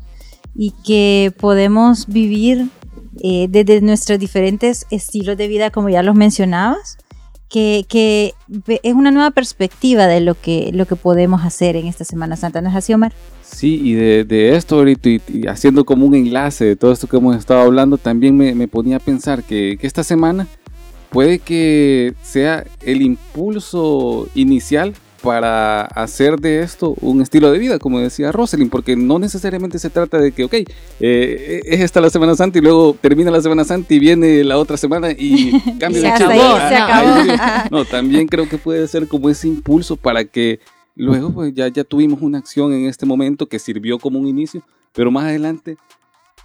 y 0.62 0.74
que 0.84 1.32
podemos 1.40 2.08
vivir 2.08 2.68
eh, 3.24 3.48
desde 3.50 3.80
nuestros 3.80 4.20
diferentes 4.20 4.86
estilos 4.92 5.38
de 5.38 5.48
vida, 5.48 5.70
como 5.70 5.88
ya 5.88 6.04
los 6.04 6.16
mencionabas, 6.16 6.98
que, 7.48 7.86
que, 7.88 8.34
es 8.84 8.94
una 8.94 9.10
nueva 9.10 9.32
perspectiva 9.32 10.06
de 10.06 10.20
lo 10.20 10.36
que, 10.36 10.72
lo 10.74 10.86
que 10.86 10.98
podemos 10.98 11.46
hacer 11.46 11.78
en 11.78 11.88
esta 11.88 12.04
Semana 12.04 12.36
Santa. 12.36 12.60
¿No 12.60 12.68
es 12.68 12.76
así, 12.76 12.94
Omar? 12.94 13.14
Sí, 13.42 13.80
y 13.82 13.94
de, 13.94 14.26
de 14.26 14.58
esto 14.58 14.76
ahorita, 14.76 15.08
y, 15.08 15.22
haciendo 15.48 15.86
como 15.86 16.06
un 16.06 16.14
enlace 16.14 16.66
de 16.66 16.76
todo 16.76 16.92
esto 16.92 17.08
que 17.08 17.16
hemos 17.16 17.38
estado 17.38 17.62
hablando, 17.62 17.98
también 17.98 18.36
me, 18.36 18.54
me 18.54 18.68
ponía 18.68 18.98
a 18.98 19.00
pensar 19.00 19.44
que, 19.44 19.78
que 19.80 19.88
esta 19.88 20.04
semana 20.04 20.46
puede 21.10 21.40
que 21.40 22.16
sea 22.22 22.66
el 22.82 23.02
impulso 23.02 24.28
inicial 24.36 24.94
para 25.22 25.82
hacer 25.82 26.40
de 26.40 26.62
esto 26.62 26.96
un 27.02 27.22
estilo 27.22 27.52
de 27.52 27.60
vida, 27.60 27.80
como 27.80 28.00
decía 28.00 28.32
Rosalind, 28.32 28.72
porque 28.72 28.96
no 28.96 29.20
necesariamente 29.20 29.80
se 29.80 29.90
trata 29.90 30.20
de 30.20 30.32
que, 30.32 30.44
ok, 30.44 30.54
eh, 30.54 31.62
es 31.66 31.82
esta 31.82 32.02
la 32.02 32.10
Semana 32.10 32.36
Santa 32.36 32.58
y 32.58 32.62
luego 32.62 32.96
termina 33.00 33.32
la 33.32 33.42
Semana 33.42 33.64
Santa 33.64 33.94
y 33.94 34.00
viene 34.00 34.44
la 34.44 34.58
otra 34.58 34.78
semana 34.78 35.12
y 35.12 35.52
cambia 35.80 36.02
de 36.02 36.18
chavo. 36.18 36.34
No, 37.72 37.86
también 37.86 38.28
creo 38.28 38.48
que 38.48 38.58
puede 38.58 38.88
ser 38.88 39.08
como 39.08 39.30
ese 39.30 39.48
impulso 39.48 39.96
para 39.96 40.26
que 40.26 40.60
luego 40.96 41.32
pues 41.32 41.54
ya, 41.54 41.68
ya 41.68 41.84
tuvimos 41.84 42.22
una 42.22 42.38
acción 42.38 42.74
en 42.74 42.86
este 42.86 43.06
momento 43.06 43.48
que 43.48 43.60
sirvió 43.60 44.00
como 44.00 44.20
un 44.20 44.28
inicio, 44.28 44.64
pero 44.94 45.12
más 45.12 45.26
adelante 45.26 45.78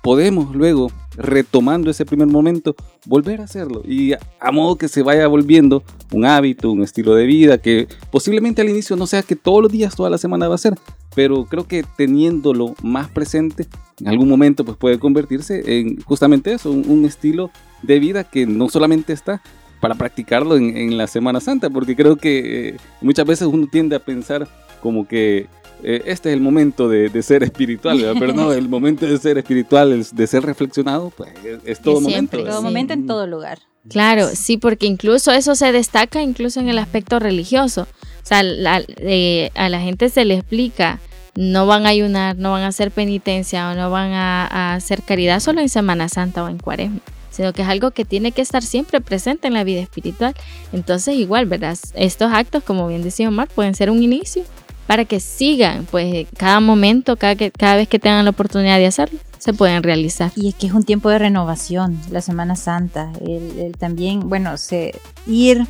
podemos 0.04 0.54
luego 0.54 0.92
retomando 1.16 1.90
ese 1.90 2.04
primer 2.04 2.28
momento, 2.28 2.76
volver 3.06 3.40
a 3.40 3.44
hacerlo. 3.44 3.80
Y 3.88 4.12
a, 4.12 4.52
modo 4.52 4.76
que 4.76 4.88
se 4.88 5.02
vaya 5.02 5.26
volviendo 5.28 5.82
un 6.12 6.26
hábito, 6.26 6.70
un 6.70 6.82
estilo 6.82 7.14
de 7.14 7.24
vida 7.24 7.56
que 7.56 7.88
posiblemente 8.10 8.60
al 8.60 8.68
inicio 8.68 8.96
no 8.96 9.06
sea 9.06 9.22
que 9.22 9.34
todos 9.34 9.62
los 9.62 9.72
días, 9.72 9.96
toda 9.96 10.10
la 10.10 10.18
semana 10.18 10.46
va 10.46 10.56
a 10.56 10.58
ser, 10.58 10.74
pero 11.14 11.46
creo 11.46 11.66
que 11.66 11.86
teniéndolo 11.96 12.74
más 12.82 13.08
presente, 13.08 13.66
en 13.98 14.08
algún 14.08 14.28
momento 14.28 14.62
pues 14.66 14.76
puede 14.76 14.98
convertirse 14.98 15.78
en 15.78 15.98
justamente 16.02 16.52
eso, 16.52 16.70
un, 16.70 17.06
estilo 17.06 17.50
de 17.82 17.98
vida 17.98 18.24
que 18.24 18.44
no 18.44 18.68
solamente 18.68 19.14
está 19.14 19.40
para 19.80 19.94
practicarlo 19.94 20.58
en, 20.58 20.98
la 20.98 21.06
Semana 21.06 21.40
Santa, 21.40 21.70
porque 21.70 21.96
creo 21.96 22.16
que 22.16 22.68
eh, 22.68 22.76
muchas 23.00 23.26
veces 23.26 23.48
uno 23.48 23.68
tiende 23.72 23.96
a 23.96 24.00
pensar 24.00 24.46
como 24.82 25.08
que 25.08 25.46
eh, 25.82 26.02
este 26.06 26.30
es 26.30 26.34
el 26.34 26.40
momento 26.40 26.88
de, 26.88 27.22
ser 27.22 27.42
espiritual, 27.42 27.98
pero 28.18 28.32
no, 28.32 28.52
el 28.52 28.68
momento 28.68 29.06
de 29.06 29.18
ser 29.18 29.38
espiritual, 29.38 30.04
de 30.12 30.26
ser 30.26 30.42
reflexionado, 30.42 31.10
pues 31.10 31.30
es, 31.64 31.80
todo 31.80 32.00
momento. 32.00 32.42
Todo 32.42 32.62
momento 32.62 32.92
en 32.92 33.06
todo 33.06 33.26
lugar. 33.26 33.58
Claro, 33.88 34.28
sí, 34.34 34.56
porque 34.56 34.86
incluso 34.86 35.30
eso 35.32 35.54
se 35.54 35.72
destaca 35.72 36.22
incluso 36.22 36.60
en 36.60 36.68
el 36.68 36.78
aspecto 36.78 37.18
religioso. 37.18 37.82
O 37.82 38.26
sea, 38.26 38.42
eh, 38.42 39.50
a 39.54 39.68
la 39.68 39.80
gente 39.80 40.08
se 40.08 40.24
le 40.24 40.34
explica, 40.34 41.00
no 41.34 41.66
van 41.66 41.84
a 41.84 41.90
ayunar, 41.90 42.36
no 42.36 42.52
van 42.52 42.62
a 42.62 42.68
hacer 42.68 42.90
penitencia 42.90 43.70
o 43.70 43.74
no 43.74 43.90
van 43.90 44.12
a, 44.12 44.46
a 44.46 44.74
hacer 44.74 45.02
caridad 45.02 45.40
solo 45.40 45.60
en 45.60 45.68
Semana 45.68 46.08
Santa 46.08 46.44
o 46.44 46.48
en 46.48 46.58
Cuaresma 46.58 47.00
sino 47.34 47.52
que 47.52 47.62
es 47.62 47.68
algo 47.68 47.90
que 47.90 48.04
tiene 48.04 48.30
que 48.30 48.42
estar 48.42 48.62
siempre 48.62 49.00
presente 49.00 49.48
en 49.48 49.54
la 49.54 49.64
vida 49.64 49.80
espiritual. 49.80 50.34
Entonces, 50.72 51.16
igual, 51.16 51.46
¿verdad? 51.46 51.76
Estos 51.94 52.32
actos, 52.32 52.62
como 52.62 52.86
bien 52.86 53.02
decía 53.02 53.28
Omar, 53.28 53.48
pueden 53.48 53.74
ser 53.74 53.90
un 53.90 54.04
inicio 54.04 54.44
para 54.86 55.04
que 55.04 55.20
sigan, 55.20 55.86
pues 55.90 56.26
cada 56.36 56.60
momento, 56.60 57.16
cada, 57.16 57.36
cada 57.50 57.76
vez 57.76 57.88
que 57.88 57.98
tengan 57.98 58.24
la 58.24 58.30
oportunidad 58.30 58.78
de 58.78 58.86
hacerlo, 58.86 59.18
se 59.38 59.52
pueden 59.52 59.82
realizar. 59.82 60.32
Y 60.36 60.48
es 60.48 60.54
que 60.54 60.66
es 60.66 60.72
un 60.72 60.84
tiempo 60.84 61.10
de 61.10 61.18
renovación, 61.18 62.00
la 62.10 62.22
Semana 62.22 62.56
Santa, 62.56 63.12
el, 63.20 63.74
también, 63.78 64.28
bueno, 64.28 64.56
se, 64.56 64.98
ir, 65.26 65.66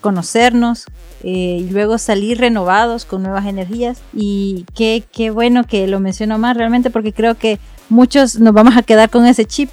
conocernos 0.00 0.84
eh, 1.22 1.60
y 1.60 1.70
luego 1.70 1.98
salir 1.98 2.38
renovados 2.38 3.04
con 3.04 3.22
nuevas 3.22 3.46
energías. 3.46 4.02
Y 4.12 4.66
qué, 4.74 5.30
bueno 5.30 5.64
que 5.64 5.86
lo 5.86 6.00
menciono 6.00 6.38
más 6.38 6.56
realmente 6.56 6.90
porque 6.90 7.12
creo 7.12 7.34
que 7.36 7.58
muchos 7.88 8.38
nos 8.38 8.52
vamos 8.52 8.76
a 8.76 8.82
quedar 8.82 9.10
con 9.10 9.26
ese 9.26 9.44
chip 9.46 9.70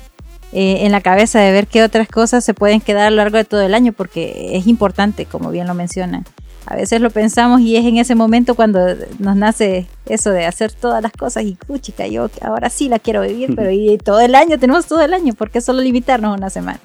eh, 0.54 0.86
en 0.86 0.92
la 0.92 1.02
cabeza 1.02 1.40
de 1.40 1.52
ver 1.52 1.68
qué 1.68 1.84
otras 1.84 2.08
cosas 2.08 2.44
se 2.44 2.54
pueden 2.54 2.82
quedar 2.82 3.08
a 3.08 3.10
lo 3.10 3.18
largo 3.18 3.38
de 3.38 3.46
todo 3.46 3.62
el 3.62 3.74
año 3.74 3.94
porque 3.94 4.56
es 4.56 4.68
importante, 4.68 5.26
como 5.26 5.52
bien 5.52 5.68
lo 5.68 5.74
mencionan. 5.74 6.26
A 6.66 6.76
veces 6.76 7.02
lo 7.02 7.10
pensamos 7.10 7.62
y 7.62 7.76
es 7.76 7.86
en 7.86 7.98
ese 7.98 8.16
momento 8.16 8.56
cuando 8.56 8.80
nos 9.20 9.36
nace 9.36 9.88
eso 10.06 10.30
de 10.30 10.46
hacer 10.46 10.72
todas 10.72 11.02
las 11.02 11.12
cosas 11.12 11.44
y 11.44 11.56
puchica, 11.56 12.08
yo 12.08 12.30
ahora 12.42 12.70
sí 12.70 12.88
la 12.88 13.00
quiero 13.00 13.22
vivir, 13.22 13.54
pero 13.56 13.72
y 13.72 13.98
todo 13.98 14.20
el 14.20 14.36
año, 14.36 14.60
tenemos 14.60 14.86
todo 14.86 15.02
el 15.02 15.14
año, 15.14 15.34
¿por 15.34 15.50
qué 15.50 15.62
solo 15.62 15.82
limitarnos 15.82 16.38
una 16.38 16.50
semana? 16.50 16.80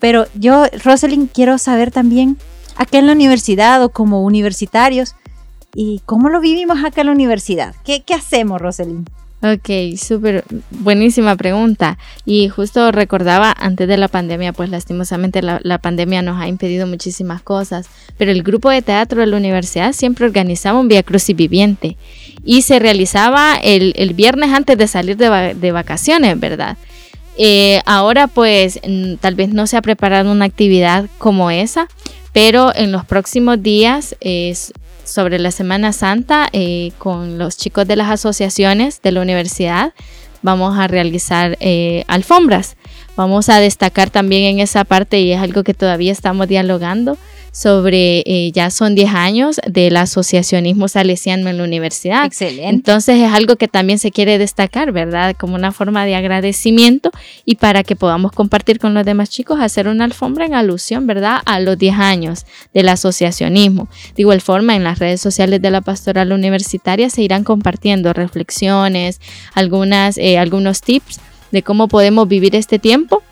Pero 0.00 0.26
yo, 0.34 0.66
Rosalind, 0.84 1.30
quiero 1.32 1.58
saber 1.58 1.90
también, 1.90 2.36
acá 2.76 2.98
en 2.98 3.06
la 3.06 3.12
universidad 3.12 3.82
o 3.82 3.90
como 3.90 4.22
universitarios, 4.22 5.14
¿y 5.74 6.02
cómo 6.04 6.28
lo 6.28 6.40
vivimos 6.40 6.84
acá 6.84 7.02
en 7.02 7.08
la 7.08 7.12
universidad? 7.12 7.74
¿Qué, 7.84 8.02
qué 8.02 8.14
hacemos, 8.14 8.60
Rosalind? 8.60 9.08
Ok, 9.44 9.96
súper 9.96 10.44
buenísima 10.70 11.34
pregunta. 11.34 11.98
Y 12.24 12.48
justo 12.48 12.92
recordaba 12.92 13.52
antes 13.58 13.88
de 13.88 13.96
la 13.96 14.06
pandemia, 14.06 14.52
pues 14.52 14.70
lastimosamente 14.70 15.42
la, 15.42 15.78
pandemia 15.78 16.22
nos 16.22 16.40
ha 16.40 16.46
impedido 16.46 16.86
muchísimas 16.86 17.42
cosas, 17.42 17.88
pero 18.16 18.30
el 18.30 18.44
grupo 18.44 18.70
de 18.70 18.82
teatro 18.82 19.20
de 19.20 19.26
la 19.26 19.36
universidad 19.36 19.94
siempre 19.94 20.26
organizaba 20.26 20.78
un 20.78 20.86
Via 20.86 21.02
Crucis 21.02 21.34
viviente 21.34 21.96
y 22.44 22.62
se 22.62 22.78
realizaba 22.78 23.56
el, 23.56 24.14
viernes 24.14 24.50
antes 24.50 24.78
de 24.78 24.86
salir 24.86 25.16
de, 25.16 25.72
vacaciones, 25.72 26.38
¿verdad? 26.38 26.76
Eh, 27.36 27.80
ahora 27.84 28.28
pues 28.28 28.78
tal 29.20 29.34
vez 29.34 29.48
no 29.48 29.66
se 29.66 29.76
ha 29.76 29.82
preparado 29.82 30.30
una 30.30 30.44
actividad 30.44 31.06
como 31.18 31.50
esa, 31.50 31.88
pero 32.32 32.72
en 32.76 32.92
los 32.92 33.04
próximos 33.04 33.60
días 33.60 34.14
es 34.20 34.72
sobre 35.04 35.38
la 35.38 35.50
Semana 35.50 35.92
Santa 35.92 36.48
eh, 36.52 36.92
con 36.98 37.38
los 37.38 37.56
chicos 37.56 37.86
de 37.86 37.96
las 37.96 38.10
asociaciones 38.10 39.02
de 39.02 39.12
la 39.12 39.20
universidad. 39.20 39.92
Vamos 40.42 40.78
a 40.78 40.88
realizar 40.88 41.56
eh, 41.60 42.04
alfombras. 42.08 42.76
Vamos 43.16 43.48
a 43.48 43.58
destacar 43.58 44.10
también 44.10 44.44
en 44.44 44.60
esa 44.60 44.84
parte, 44.84 45.20
y 45.20 45.32
es 45.32 45.40
algo 45.40 45.62
que 45.64 45.74
todavía 45.74 46.12
estamos 46.12 46.48
dialogando, 46.48 47.18
sobre, 47.52 48.20
eh, 48.26 48.50
ya 48.52 48.70
son 48.70 48.94
10 48.94 49.10
años 49.14 49.60
del 49.66 49.96
asociacionismo 49.98 50.88
salesiano 50.88 51.50
en 51.50 51.58
la 51.58 51.64
universidad. 51.64 52.24
Excelente. 52.24 52.68
Entonces 52.68 53.20
es 53.20 53.30
algo 53.30 53.56
que 53.56 53.68
también 53.68 53.98
se 53.98 54.10
quiere 54.10 54.38
destacar, 54.38 54.90
¿verdad? 54.90 55.36
Como 55.38 55.54
una 55.54 55.70
forma 55.70 56.06
de 56.06 56.16
agradecimiento 56.16 57.10
y 57.44 57.56
para 57.56 57.84
que 57.84 57.94
podamos 57.94 58.32
compartir 58.32 58.78
con 58.78 58.94
los 58.94 59.04
demás 59.04 59.28
chicos, 59.28 59.60
hacer 59.60 59.86
una 59.86 60.04
alfombra 60.04 60.46
en 60.46 60.54
alusión, 60.54 61.06
¿verdad? 61.06 61.40
A 61.44 61.60
los 61.60 61.76
10 61.76 61.98
años 61.98 62.46
del 62.72 62.88
asociacionismo. 62.88 63.88
De 64.16 64.22
igual 64.22 64.40
forma, 64.40 64.74
en 64.74 64.84
las 64.84 64.98
redes 64.98 65.20
sociales 65.20 65.60
de 65.60 65.70
la 65.70 65.82
pastoral 65.82 66.32
universitaria 66.32 67.10
se 67.10 67.20
irán 67.20 67.44
compartiendo 67.44 68.14
reflexiones, 68.14 69.20
algunas, 69.54 70.16
eh, 70.16 70.38
algunos 70.38 70.80
tips 70.80 71.20
de 71.50 71.62
cómo 71.62 71.86
podemos 71.86 72.26
vivir 72.26 72.56
este 72.56 72.78
tiempo 72.78 73.22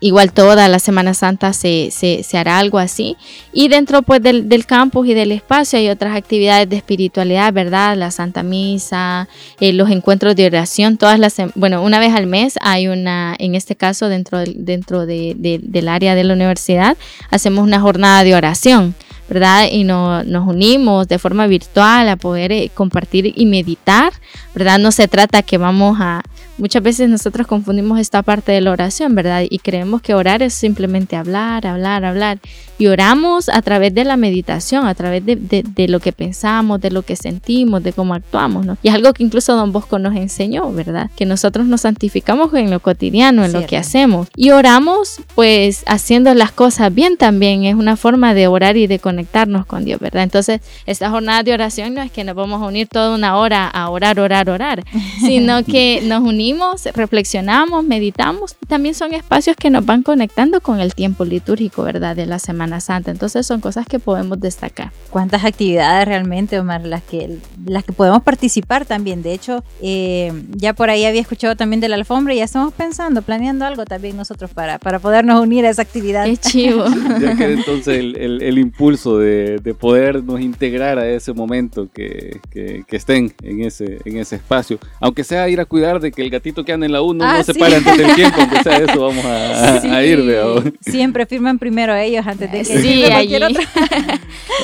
Igual 0.00 0.32
toda 0.32 0.66
la 0.68 0.78
Semana 0.78 1.12
Santa 1.12 1.52
se, 1.52 1.90
se, 1.90 2.38
hará 2.38 2.58
algo 2.58 2.78
así. 2.78 3.16
Y 3.52 3.68
dentro 3.68 4.00
pues 4.00 4.22
del, 4.22 4.64
campus 4.66 5.06
y 5.08 5.14
del 5.14 5.30
espacio 5.30 5.78
hay 5.78 5.90
otras 5.90 6.16
actividades 6.16 6.68
de 6.70 6.76
espiritualidad, 6.76 7.52
¿verdad? 7.52 7.96
La 7.96 8.10
Santa 8.10 8.42
Misa, 8.42 9.28
eh, 9.60 9.74
los 9.74 9.90
encuentros 9.90 10.34
de 10.36 10.46
oración, 10.46 10.96
todas 10.96 11.18
las, 11.18 11.36
bueno, 11.54 11.82
una 11.82 11.98
vez 11.98 12.14
al 12.14 12.26
mes 12.26 12.54
hay 12.62 12.88
una, 12.88 13.36
en 13.38 13.54
este 13.54 13.76
caso 13.76 14.08
dentro, 14.08 14.42
dentro 14.46 15.04
del 15.04 15.88
área 15.88 16.14
de 16.14 16.24
la 16.24 16.32
universidad, 16.32 16.96
hacemos 17.30 17.64
una 17.64 17.80
jornada 17.80 18.24
de 18.24 18.34
oración. 18.34 18.94
¿verdad? 19.30 19.68
Y 19.70 19.84
nos 19.84 20.48
unimos 20.48 21.06
de 21.06 21.20
forma 21.20 21.46
virtual 21.46 22.08
a 22.08 22.16
poder 22.16 22.50
eh, 22.50 22.68
compartir 22.74 23.32
y 23.36 23.46
meditar, 23.46 24.12
¿verdad? 24.56 24.80
No 24.80 24.90
se 24.90 25.06
trata 25.06 25.42
que 25.42 25.56
vamos 25.56 25.98
a, 26.00 26.22
Muchas 26.60 26.82
veces 26.82 27.08
nosotros 27.08 27.46
confundimos 27.46 27.98
esta 27.98 28.22
parte 28.22 28.52
de 28.52 28.60
la 28.60 28.70
oración, 28.70 29.14
¿verdad? 29.14 29.44
Y 29.48 29.60
creemos 29.60 30.02
que 30.02 30.12
orar 30.12 30.42
es 30.42 30.52
simplemente 30.52 31.16
hablar, 31.16 31.66
hablar, 31.66 32.04
hablar. 32.04 32.38
Y 32.76 32.88
oramos 32.88 33.48
a 33.48 33.62
través 33.62 33.94
de 33.94 34.04
la 34.04 34.18
meditación, 34.18 34.86
a 34.86 34.94
través 34.94 35.22
de, 35.24 35.88
lo 35.88 36.00
que 36.00 36.12
pensamos, 36.12 36.78
de 36.82 36.90
lo 36.90 37.00
que 37.00 37.16
sentimos, 37.16 37.82
de 37.82 37.94
cómo 37.94 38.12
actuamos, 38.12 38.66
¿no? 38.66 38.76
Y 38.82 38.88
es 38.88 38.94
algo 38.94 39.14
que 39.14 39.22
incluso 39.22 39.56
Don 39.56 39.72
Bosco 39.72 39.98
nos 39.98 40.14
enseñó, 40.14 40.70
¿verdad? 40.70 41.10
Que 41.16 41.24
nosotros 41.24 41.66
nos 41.66 41.80
santificamos 41.80 42.52
en 42.52 42.70
lo 42.70 42.80
cotidiano, 42.80 43.42
en 43.42 43.54
lo 43.54 43.66
que 43.66 43.78
hacemos. 43.78 44.28
Y 44.36 44.50
oramos, 44.50 45.22
pues, 45.34 45.82
haciendo 45.86 46.34
las 46.34 46.52
cosas 46.52 46.94
bien 46.94 47.16
también. 47.16 47.64
Es 47.64 47.74
una 47.74 47.96
forma 47.96 48.34
de 48.34 48.48
orar 48.48 48.76
y 48.76 48.86
de 48.86 48.98
conectarnos 48.98 49.64
con 49.64 49.86
Dios, 49.86 49.98
¿verdad? 49.98 50.24
Entonces, 50.24 50.60
esta 50.84 51.08
jornada 51.08 51.42
de 51.42 51.54
oración 51.54 51.94
no 51.94 52.02
es 52.02 52.10
que 52.10 52.22
nos 52.22 52.34
vamos 52.34 52.62
a 52.62 52.66
unir 52.66 52.86
toda 52.86 53.14
una 53.14 53.38
hora 53.38 53.66
a 53.66 53.88
orar, 53.88 54.20
orar, 54.20 54.50
orar, 54.50 54.84
sino 55.20 55.64
que 55.64 56.02
nos 56.04 56.20
unimos 56.20 56.49
reflexionamos, 56.94 57.84
meditamos. 57.84 58.56
También 58.68 58.94
son 58.94 59.14
espacios 59.14 59.56
que 59.56 59.70
nos 59.70 59.84
van 59.84 60.02
conectando 60.02 60.60
con 60.60 60.80
el 60.80 60.94
tiempo 60.94 61.24
litúrgico, 61.24 61.82
¿verdad? 61.82 62.16
De 62.16 62.26
la 62.26 62.38
Semana 62.38 62.80
Santa. 62.80 63.10
Entonces 63.10 63.46
son 63.46 63.60
cosas 63.60 63.86
que 63.86 63.98
podemos 63.98 64.40
destacar. 64.40 64.92
¿Cuántas 65.10 65.44
actividades 65.44 66.06
realmente, 66.06 66.58
Omar, 66.58 66.84
las 66.84 67.02
que, 67.02 67.38
las 67.64 67.84
que 67.84 67.92
podemos 67.92 68.22
participar 68.22 68.86
también? 68.86 69.22
De 69.22 69.32
hecho, 69.32 69.64
eh, 69.82 70.32
ya 70.50 70.72
por 70.74 70.90
ahí 70.90 71.04
había 71.04 71.20
escuchado 71.20 71.56
también 71.56 71.80
de 71.80 71.88
la 71.88 71.96
alfombra 71.96 72.34
y 72.34 72.38
ya 72.38 72.44
estamos 72.44 72.72
pensando, 72.74 73.22
planeando 73.22 73.64
algo 73.64 73.84
también 73.84 74.16
nosotros 74.16 74.50
para, 74.52 74.78
para 74.78 74.98
podernos 74.98 75.40
unir 75.42 75.66
a 75.66 75.70
esa 75.70 75.82
actividad. 75.82 76.24
Qué 76.24 76.36
chivo. 76.36 76.84
ya 77.20 77.36
que 77.36 77.52
entonces 77.52 77.98
el, 77.98 78.42
el, 78.42 78.58
impulso 78.58 79.18
de, 79.18 79.58
de, 79.58 79.74
podernos 79.74 80.40
integrar 80.40 80.98
a 80.98 81.08
ese 81.08 81.32
momento 81.32 81.88
que, 81.92 82.40
que, 82.50 82.84
que, 82.86 82.96
estén 82.96 83.32
en 83.42 83.62
ese, 83.62 83.98
en 84.04 84.18
ese 84.18 84.36
espacio. 84.36 84.78
Aunque 85.00 85.24
sea 85.24 85.48
ir 85.48 85.60
a 85.60 85.64
cuidar 85.64 86.00
de 86.00 86.12
que 86.12 86.22
el 86.22 86.30
gatito 86.40 86.64
que 86.64 86.72
anda 86.72 86.86
en 86.86 86.92
la 86.92 87.02
1 87.02 87.22
no 87.22 87.30
ah, 87.30 87.42
se 87.42 87.52
para 87.54 87.76
antes 87.76 87.98
del 87.98 88.14
tiempo, 88.14 88.40
aunque 88.40 88.62
sea 88.62 88.78
eso, 88.78 88.98
vamos 88.98 89.24
a, 89.24 90.02
ir. 90.02 90.24
De 90.24 90.72
Siempre 90.80 91.26
firman 91.26 91.58
primero 91.58 91.94
ellos 91.94 92.26
antes 92.26 92.50
de 92.50 92.58
que 92.58 92.64
sí, 92.64 93.04
cualquier 93.06 93.44
otro. 93.44 93.62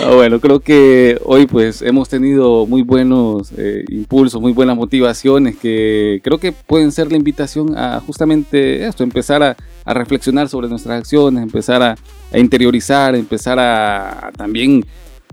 Ah, 0.04 0.10
bueno, 0.14 0.40
creo 0.40 0.60
que 0.60 1.18
hoy 1.24 1.46
pues 1.46 1.80
hemos 1.80 2.10
tenido 2.10 2.66
muy 2.66 2.82
buenos 2.82 3.50
eh, 3.56 3.82
impulsos, 3.88 4.42
muy 4.42 4.52
buenas 4.52 4.76
motivaciones 4.76 5.56
que 5.56 6.20
creo 6.22 6.38
que 6.38 6.52
pueden 6.52 6.92
ser 6.92 7.10
la 7.10 7.16
invitación 7.16 7.78
a 7.78 8.00
justamente 8.00 8.86
esto, 8.86 9.04
empezar 9.04 9.42
a, 9.42 9.56
reflexionar 9.86 10.48
sobre 10.48 10.68
nuestras 10.68 10.98
acciones, 10.98 11.42
empezar 11.42 11.82
a, 11.82 11.96
interiorizar, 12.38 13.14
empezar 13.14 13.58
a 13.58 14.30
también 14.36 14.84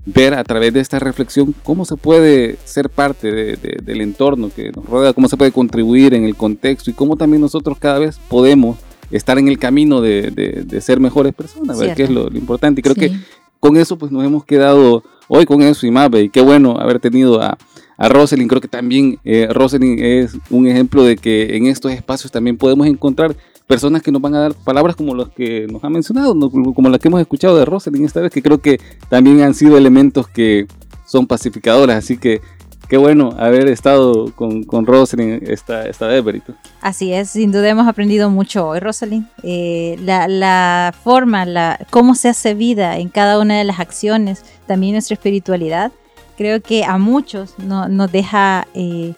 ver 0.06 0.34
a 0.34 0.44
través 0.44 0.72
de 0.72 0.80
esta 0.80 0.98
reflexión 0.98 1.54
cómo 1.62 1.84
se 1.84 1.96
puede 1.96 2.56
ser 2.64 2.90
parte 2.90 3.56
del 3.56 4.00
entorno 4.00 4.50
que 4.54 4.70
nos 4.70 4.84
rodea, 4.84 5.12
cómo 5.12 5.28
se 5.28 5.36
puede 5.36 5.52
contribuir 5.52 6.14
en 6.14 6.24
el 6.24 6.36
contexto 6.36 6.90
y 6.90 6.94
cómo 6.94 7.16
también 7.16 7.40
nosotros 7.40 7.78
cada 7.78 7.98
vez 7.98 8.18
podemos 8.28 8.76
estar 9.10 9.38
en 9.38 9.48
el 9.48 9.58
camino 9.58 10.00
de, 10.00 10.66
ser 10.80 11.00
mejores 11.00 11.34
personas, 11.34 11.78
ver 11.78 11.94
qué 11.94 12.04
es 12.04 12.10
lo, 12.10 12.28
importante. 12.28 12.80
Y 12.80 12.82
creo 12.82 12.94
que 12.94 13.12
con 13.60 13.76
eso 13.76 13.96
pues 13.96 14.12
nos 14.12 14.24
hemos 14.24 14.44
quedado 14.44 15.02
hoy 15.28 15.46
con 15.46 15.62
eso 15.62 15.86
y 15.86 15.90
más, 15.90 16.10
y 16.14 16.28
qué 16.28 16.42
bueno 16.42 16.78
haber 16.78 17.00
tenido 17.00 17.40
a, 17.40 17.56
a 17.96 18.08
Roselyn. 18.08 18.48
Creo 18.48 18.60
que 18.60 18.68
también 18.68 19.18
eh, 19.24 19.48
Roselyn 19.50 19.98
es 19.98 20.36
un 20.50 20.66
ejemplo 20.66 21.04
de 21.04 21.16
que 21.16 21.56
en 21.56 21.66
estos 21.66 21.92
espacios 21.92 22.30
también 22.30 22.56
podemos 22.56 22.86
encontrar 22.86 23.36
personas 23.66 24.02
que 24.02 24.12
nos 24.12 24.20
van 24.20 24.34
a 24.34 24.40
dar 24.40 24.54
palabras 24.54 24.96
como 24.96 25.14
las 25.14 25.30
que 25.30 25.66
nos 25.70 25.82
ha 25.84 25.88
mencionado, 25.88 26.34
como 26.50 26.88
las 26.88 27.00
que 27.00 27.08
hemos 27.08 27.20
escuchado 27.20 27.56
de 27.56 27.64
Roselyn 27.64 28.04
esta 28.04 28.20
vez, 28.20 28.30
que 28.30 28.42
creo 28.42 28.58
que 28.58 28.80
también 29.08 29.42
han 29.42 29.54
sido 29.54 29.76
elementos 29.76 30.28
que 30.28 30.66
son 31.06 31.26
pacificadoras. 31.26 31.96
Así 31.96 32.16
que 32.18 32.40
qué 32.88 32.96
bueno 32.96 33.34
haber 33.38 33.68
estado 33.68 34.32
con, 34.34 34.64
con 34.64 34.86
Rosalind 34.86 35.48
esta, 35.48 35.86
esta 35.86 36.06
vez, 36.06 36.22
Berito. 36.22 36.54
Así 36.80 37.12
es, 37.12 37.30
sin 37.30 37.52
duda 37.52 37.68
hemos 37.68 37.88
aprendido 37.88 38.30
mucho 38.30 38.68
hoy, 38.68 38.80
Rosalind. 38.80 39.26
Eh, 39.42 39.96
la, 40.02 40.28
la, 40.28 40.94
forma, 41.02 41.44
la, 41.46 41.78
cómo 41.90 42.14
se 42.14 42.28
hace 42.28 42.54
vida 42.54 42.98
en 42.98 43.08
cada 43.08 43.38
una 43.38 43.58
de 43.58 43.64
las 43.64 43.80
acciones, 43.80 44.44
también 44.66 44.92
nuestra 44.92 45.14
espiritualidad, 45.14 45.92
creo 46.36 46.60
que 46.60 46.84
a 46.84 46.98
muchos 46.98 47.54
no, 47.58 47.88
nos 47.88 48.12
deja 48.12 48.66
eh, 48.74 49.14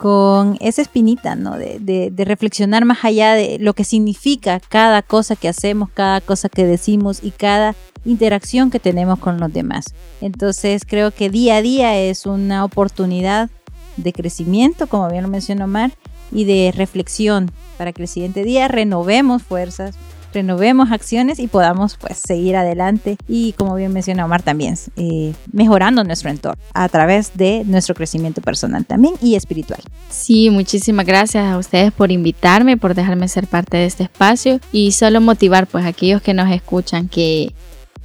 con 0.00 0.56
esa 0.60 0.80
espinita, 0.80 1.34
¿no? 1.34 1.58
De, 1.58 1.78
de, 1.78 2.10
de, 2.10 2.24
reflexionar 2.24 2.86
más 2.86 3.04
allá 3.04 3.34
de 3.34 3.58
lo 3.60 3.74
que 3.74 3.84
significa 3.84 4.58
cada 4.70 5.02
cosa 5.02 5.36
que 5.36 5.46
hacemos, 5.46 5.90
cada 5.90 6.22
cosa 6.22 6.48
que 6.48 6.64
decimos 6.64 7.20
y 7.22 7.32
cada 7.32 7.74
interacción 8.06 8.70
que 8.70 8.80
tenemos 8.80 9.18
con 9.18 9.38
los 9.38 9.52
demás. 9.52 9.94
Entonces 10.22 10.86
creo 10.86 11.10
que 11.10 11.28
día 11.28 11.56
a 11.56 11.62
día 11.62 11.98
es 11.98 12.24
una 12.24 12.64
oportunidad 12.64 13.50
de 13.98 14.14
crecimiento, 14.14 14.86
como 14.86 15.06
bien 15.10 15.22
lo 15.22 15.28
mencionó 15.28 15.66
Omar, 15.66 15.92
y 16.32 16.46
de 16.46 16.72
reflexión 16.74 17.50
para 17.76 17.92
que 17.92 18.00
el 18.00 18.08
siguiente 18.08 18.42
día 18.42 18.68
renovemos 18.68 19.42
fuerzas, 19.42 19.96
renovemos 20.32 20.92
acciones 20.92 21.38
y 21.38 21.48
podamos 21.48 21.96
pues 21.96 22.18
seguir 22.18 22.56
adelante 22.56 23.16
y 23.28 23.52
como 23.52 23.74
bien 23.74 23.92
mencionó 23.92 24.24
Omar 24.24 24.42
también 24.42 24.76
eh, 24.96 25.32
mejorando 25.52 26.04
nuestro 26.04 26.30
entorno 26.30 26.62
a 26.74 26.88
través 26.88 27.36
de 27.36 27.62
nuestro 27.66 27.94
crecimiento 27.94 28.40
personal 28.40 28.84
también 28.84 29.14
y 29.20 29.34
espiritual. 29.34 29.80
Sí, 30.08 30.50
muchísimas 30.50 31.06
gracias 31.06 31.44
a 31.44 31.58
ustedes 31.58 31.92
por 31.92 32.12
invitarme, 32.12 32.76
por 32.76 32.94
dejarme 32.94 33.28
ser 33.28 33.46
parte 33.46 33.76
de 33.76 33.86
este 33.86 34.04
espacio 34.04 34.60
y 34.72 34.92
solo 34.92 35.20
motivar 35.20 35.66
pues 35.66 35.84
a 35.84 35.88
aquellos 35.88 36.22
que 36.22 36.34
nos 36.34 36.50
escuchan 36.50 37.08
que 37.08 37.54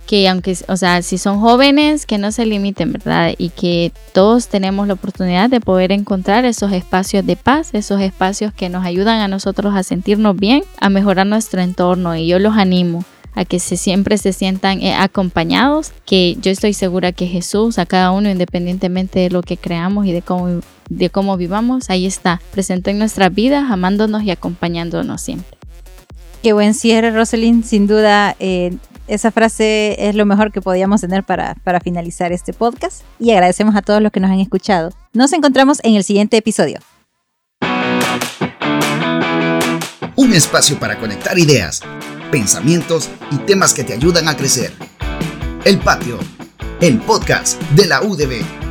que 0.05 0.27
aunque, 0.29 0.55
o 0.67 0.77
sea, 0.77 1.01
si 1.01 1.17
son 1.17 1.39
jóvenes, 1.39 2.05
que 2.05 2.17
no 2.17 2.31
se 2.31 2.45
limiten, 2.45 2.93
¿verdad? 2.93 3.33
Y 3.37 3.49
que 3.49 3.91
todos 4.13 4.47
tenemos 4.47 4.87
la 4.87 4.93
oportunidad 4.93 5.49
de 5.49 5.59
poder 5.59 5.91
encontrar 5.91 6.45
esos 6.45 6.71
espacios 6.71 7.25
de 7.25 7.35
paz, 7.35 7.69
esos 7.73 8.01
espacios 8.01 8.53
que 8.53 8.69
nos 8.69 8.85
ayudan 8.85 9.21
a 9.21 9.27
nosotros 9.27 9.73
a 9.75 9.83
sentirnos 9.83 10.35
bien, 10.35 10.63
a 10.79 10.89
mejorar 10.89 11.25
nuestro 11.25 11.61
entorno. 11.61 12.15
Y 12.15 12.27
yo 12.27 12.39
los 12.39 12.55
animo 12.55 13.03
a 13.33 13.45
que 13.45 13.59
se, 13.59 13.77
siempre 13.77 14.17
se 14.17 14.31
sientan 14.31 14.81
eh, 14.81 14.93
acompañados, 14.93 15.91
que 16.05 16.37
yo 16.39 16.51
estoy 16.51 16.73
segura 16.73 17.11
que 17.11 17.27
Jesús, 17.27 17.77
a 17.79 17.85
cada 17.85 18.11
uno, 18.11 18.29
independientemente 18.29 19.19
de 19.19 19.29
lo 19.29 19.41
que 19.41 19.57
creamos 19.57 20.05
y 20.05 20.13
de 20.13 20.21
cómo, 20.21 20.61
de 20.89 21.09
cómo 21.09 21.35
vivamos, 21.35 21.89
ahí 21.89 22.05
está, 22.05 22.41
presente 22.51 22.91
en 22.91 22.99
nuestras 22.99 23.33
vidas, 23.33 23.69
amándonos 23.69 24.23
y 24.23 24.31
acompañándonos 24.31 25.21
siempre. 25.21 25.57
Qué 26.41 26.53
buen 26.53 26.75
cierre, 26.75 27.11
Rosalind. 27.11 27.65
Sin 27.65 27.87
duda, 27.87 28.35
eh, 28.39 28.77
esa 29.07 29.31
frase 29.31 29.95
es 30.09 30.15
lo 30.15 30.25
mejor 30.25 30.51
que 30.51 30.61
podíamos 30.61 31.01
tener 31.01 31.23
para, 31.23 31.55
para 31.63 31.79
finalizar 31.79 32.31
este 32.31 32.53
podcast 32.53 33.01
y 33.19 33.31
agradecemos 33.31 33.75
a 33.75 33.81
todos 33.81 34.01
los 34.01 34.11
que 34.11 34.19
nos 34.19 34.31
han 34.31 34.39
escuchado. 34.39 34.91
Nos 35.13 35.33
encontramos 35.33 35.79
en 35.83 35.95
el 35.95 36.03
siguiente 36.03 36.37
episodio. 36.37 36.79
Un 40.15 40.33
espacio 40.33 40.79
para 40.79 40.97
conectar 40.97 41.37
ideas, 41.37 41.81
pensamientos 42.31 43.09
y 43.31 43.37
temas 43.39 43.73
que 43.73 43.83
te 43.83 43.93
ayudan 43.93 44.27
a 44.27 44.35
crecer. 44.35 44.73
El 45.65 45.79
Patio, 45.79 46.17
el 46.79 46.99
podcast 46.99 47.61
de 47.71 47.85
la 47.85 48.01
UDB. 48.01 48.64